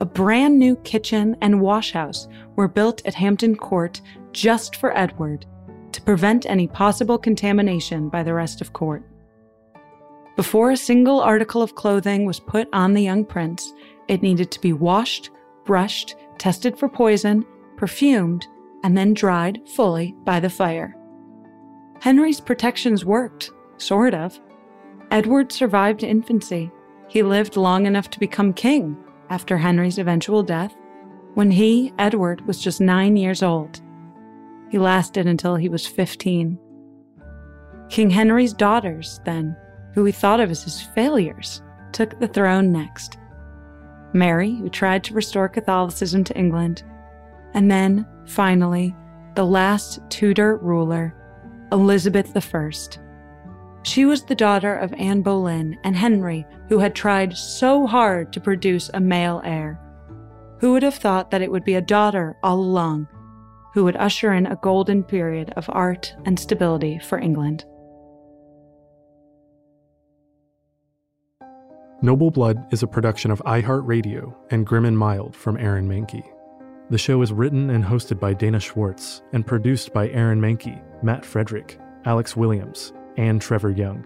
A 0.00 0.04
brand 0.04 0.58
new 0.58 0.76
kitchen 0.76 1.36
and 1.40 1.60
washhouse 1.60 2.28
were 2.56 2.68
built 2.68 3.00
at 3.06 3.14
Hampton 3.14 3.56
Court 3.56 4.00
just 4.32 4.76
for 4.76 4.96
Edward 4.96 5.46
to 5.92 6.02
prevent 6.02 6.46
any 6.46 6.66
possible 6.66 7.18
contamination 7.18 8.08
by 8.08 8.22
the 8.22 8.34
rest 8.34 8.60
of 8.60 8.72
court. 8.72 9.02
Before 10.36 10.70
a 10.70 10.76
single 10.76 11.20
article 11.20 11.62
of 11.62 11.74
clothing 11.74 12.24
was 12.24 12.40
put 12.40 12.68
on 12.72 12.94
the 12.94 13.02
young 13.02 13.24
prince, 13.24 13.72
it 14.08 14.22
needed 14.22 14.50
to 14.50 14.60
be 14.60 14.72
washed, 14.72 15.30
brushed, 15.66 16.16
tested 16.38 16.78
for 16.78 16.88
poison, 16.88 17.44
perfumed, 17.76 18.46
and 18.82 18.96
then 18.96 19.12
dried 19.12 19.60
fully 19.68 20.14
by 20.24 20.40
the 20.40 20.48
fire. 20.48 20.96
Henry's 22.00 22.40
protections 22.40 23.04
worked, 23.04 23.50
sort 23.76 24.14
of. 24.14 24.40
Edward 25.10 25.52
survived 25.52 26.02
infancy. 26.02 26.70
He 27.08 27.22
lived 27.22 27.56
long 27.56 27.86
enough 27.86 28.08
to 28.10 28.20
become 28.20 28.52
king 28.52 28.96
after 29.28 29.58
Henry's 29.58 29.98
eventual 29.98 30.42
death, 30.42 30.74
when 31.34 31.50
he, 31.50 31.92
Edward, 31.98 32.46
was 32.46 32.60
just 32.60 32.80
nine 32.80 33.16
years 33.16 33.42
old. 33.42 33.80
He 34.70 34.78
lasted 34.78 35.26
until 35.26 35.56
he 35.56 35.68
was 35.68 35.86
15. 35.86 36.58
King 37.88 38.10
Henry's 38.10 38.52
daughters, 38.52 39.20
then, 39.24 39.56
who 39.94 40.04
he 40.04 40.12
thought 40.12 40.40
of 40.40 40.50
as 40.50 40.62
his 40.62 40.80
failures, 40.80 41.62
took 41.92 42.18
the 42.18 42.28
throne 42.28 42.72
next. 42.72 43.18
Mary, 44.12 44.54
who 44.54 44.68
tried 44.68 45.04
to 45.04 45.14
restore 45.14 45.48
Catholicism 45.48 46.24
to 46.24 46.36
England, 46.36 46.82
and 47.52 47.70
then, 47.70 48.06
finally, 48.26 48.94
the 49.34 49.44
last 49.44 50.00
Tudor 50.08 50.56
ruler, 50.58 51.14
Elizabeth 51.72 52.36
I. 52.36 52.70
She 53.82 54.04
was 54.04 54.24
the 54.24 54.34
daughter 54.34 54.74
of 54.74 54.92
Anne 54.94 55.22
Boleyn 55.22 55.78
and 55.84 55.96
Henry, 55.96 56.44
who 56.68 56.78
had 56.78 56.94
tried 56.94 57.36
so 57.36 57.86
hard 57.86 58.32
to 58.32 58.40
produce 58.40 58.90
a 58.92 59.00
male 59.00 59.40
heir. 59.44 59.80
Who 60.60 60.72
would 60.72 60.82
have 60.82 60.96
thought 60.96 61.30
that 61.30 61.42
it 61.42 61.50
would 61.50 61.64
be 61.64 61.74
a 61.74 61.80
daughter 61.80 62.36
all 62.42 62.58
along, 62.58 63.08
who 63.72 63.84
would 63.84 63.96
usher 63.96 64.32
in 64.32 64.46
a 64.46 64.56
golden 64.56 65.02
period 65.02 65.52
of 65.56 65.64
art 65.68 66.14
and 66.24 66.38
stability 66.38 66.98
for 66.98 67.18
England? 67.18 67.64
Noble 72.02 72.30
Blood 72.30 72.72
is 72.72 72.82
a 72.82 72.86
production 72.86 73.30
of 73.30 73.42
iHeartRadio 73.44 74.34
and 74.50 74.66
Grim 74.66 74.86
and 74.86 74.98
Mild 74.98 75.36
from 75.36 75.56
Aaron 75.58 75.88
Mahnke. 75.88 76.24
The 76.90 76.98
show 76.98 77.22
is 77.22 77.32
written 77.32 77.70
and 77.70 77.84
hosted 77.84 78.18
by 78.18 78.34
Dana 78.34 78.58
Schwartz 78.58 79.22
and 79.32 79.46
produced 79.46 79.92
by 79.92 80.08
Aaron 80.08 80.40
Mahnke, 80.40 80.82
Matt 81.02 81.24
Frederick, 81.24 81.78
Alex 82.04 82.36
Williams, 82.36 82.92
and 83.16 83.40
Trevor 83.40 83.70
Young. 83.70 84.04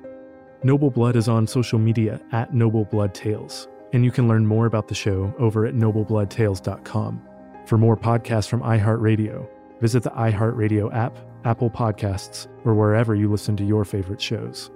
Noble 0.63 0.91
Blood 0.91 1.17
is 1.17 1.29
on 1.29 1.47
social 1.47 1.79
media 1.79 2.21
at 2.33 2.55
Noble 2.55 2.85
Blood 2.87 3.15
Tales, 3.15 3.69
and 3.93 4.05
you 4.05 4.11
can 4.11 4.29
learn 4.29 4.47
more 4.47 4.67
about 4.67 4.89
the 4.89 4.95
show 4.95 5.35
over 5.39 5.67
at 5.67 5.75
noblebloodtales.com. 5.75 7.23
For 7.67 7.79
more 7.79 7.97
podcasts 7.97 8.49
from 8.49 8.63
iHeartRadio, 8.63 9.47
visit 9.81 10.03
the 10.03 10.11
iHeartRadio 10.11 10.95
app, 10.95 11.19
Apple 11.45 11.71
Podcasts, 11.71 12.47
or 12.65 12.75
wherever 12.75 13.15
you 13.15 13.31
listen 13.31 13.57
to 13.57 13.65
your 13.65 13.85
favorite 13.85 14.21
shows. 14.21 14.71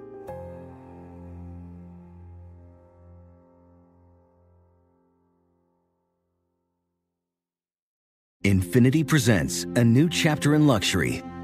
Infiniti 8.44 9.06
presents 9.06 9.64
a 9.74 9.84
new 9.84 10.08
chapter 10.08 10.54
in 10.54 10.66
luxury, 10.66 11.22